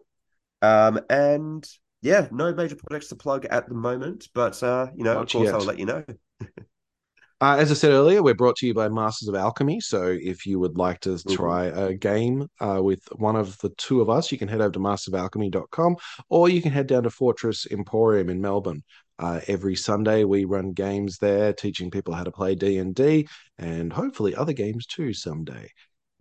[0.62, 1.68] Um, and
[2.00, 5.32] yeah, no major projects to plug at the moment, but uh, you know, Not of
[5.32, 5.54] course, yet.
[5.54, 6.04] I'll let you know.
[7.42, 9.80] Uh, as I said earlier, we're brought to you by Masters of Alchemy.
[9.80, 14.00] So if you would like to try a game uh, with one of the two
[14.00, 15.96] of us, you can head over to mastersofalchemy.com
[16.28, 18.84] or you can head down to Fortress Emporium in Melbourne.
[19.18, 23.26] Uh, every Sunday we run games there, teaching people how to play D&D
[23.58, 25.68] and hopefully other games too someday.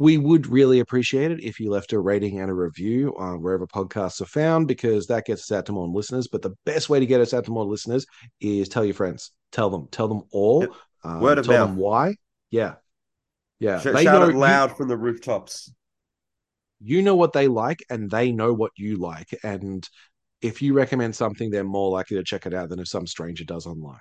[0.01, 3.67] We would really appreciate it if you left a rating and a review uh, wherever
[3.67, 6.27] podcasts are found because that gets us out to more listeners.
[6.27, 8.07] But the best way to get us out to more listeners
[8.39, 10.65] is tell your friends, tell them, tell them all.
[11.03, 11.69] Um, Word of tell mouth.
[11.69, 12.15] them why.
[12.49, 12.75] Yeah,
[13.59, 13.79] yeah.
[13.79, 15.71] Sh- they shout know it loud from the rooftops.
[16.79, 19.37] You, you know what they like, and they know what you like.
[19.43, 19.87] And
[20.41, 23.43] if you recommend something, they're more likely to check it out than if some stranger
[23.43, 23.99] does online.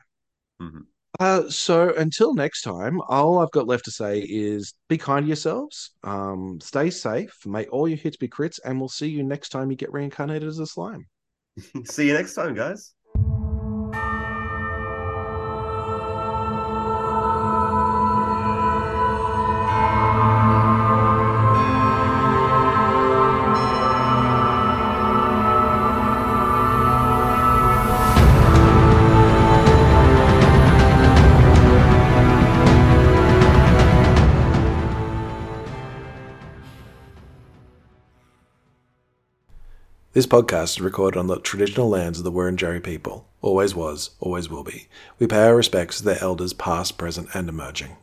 [0.63, 0.87] Mhm.
[1.19, 5.29] Uh, so until next time, all I've got left to say is be kind to
[5.29, 9.49] yourselves, um, stay safe, may all your hits be crits, and we'll see you next
[9.49, 11.07] time you get reincarnated as a slime.
[11.85, 12.95] See you next time, guys.
[40.21, 43.27] This podcast is recorded on the traditional lands of the Wurundjeri people.
[43.41, 44.87] Always was, always will be.
[45.19, 47.97] We pay our respects to their elders past, present, and emerging.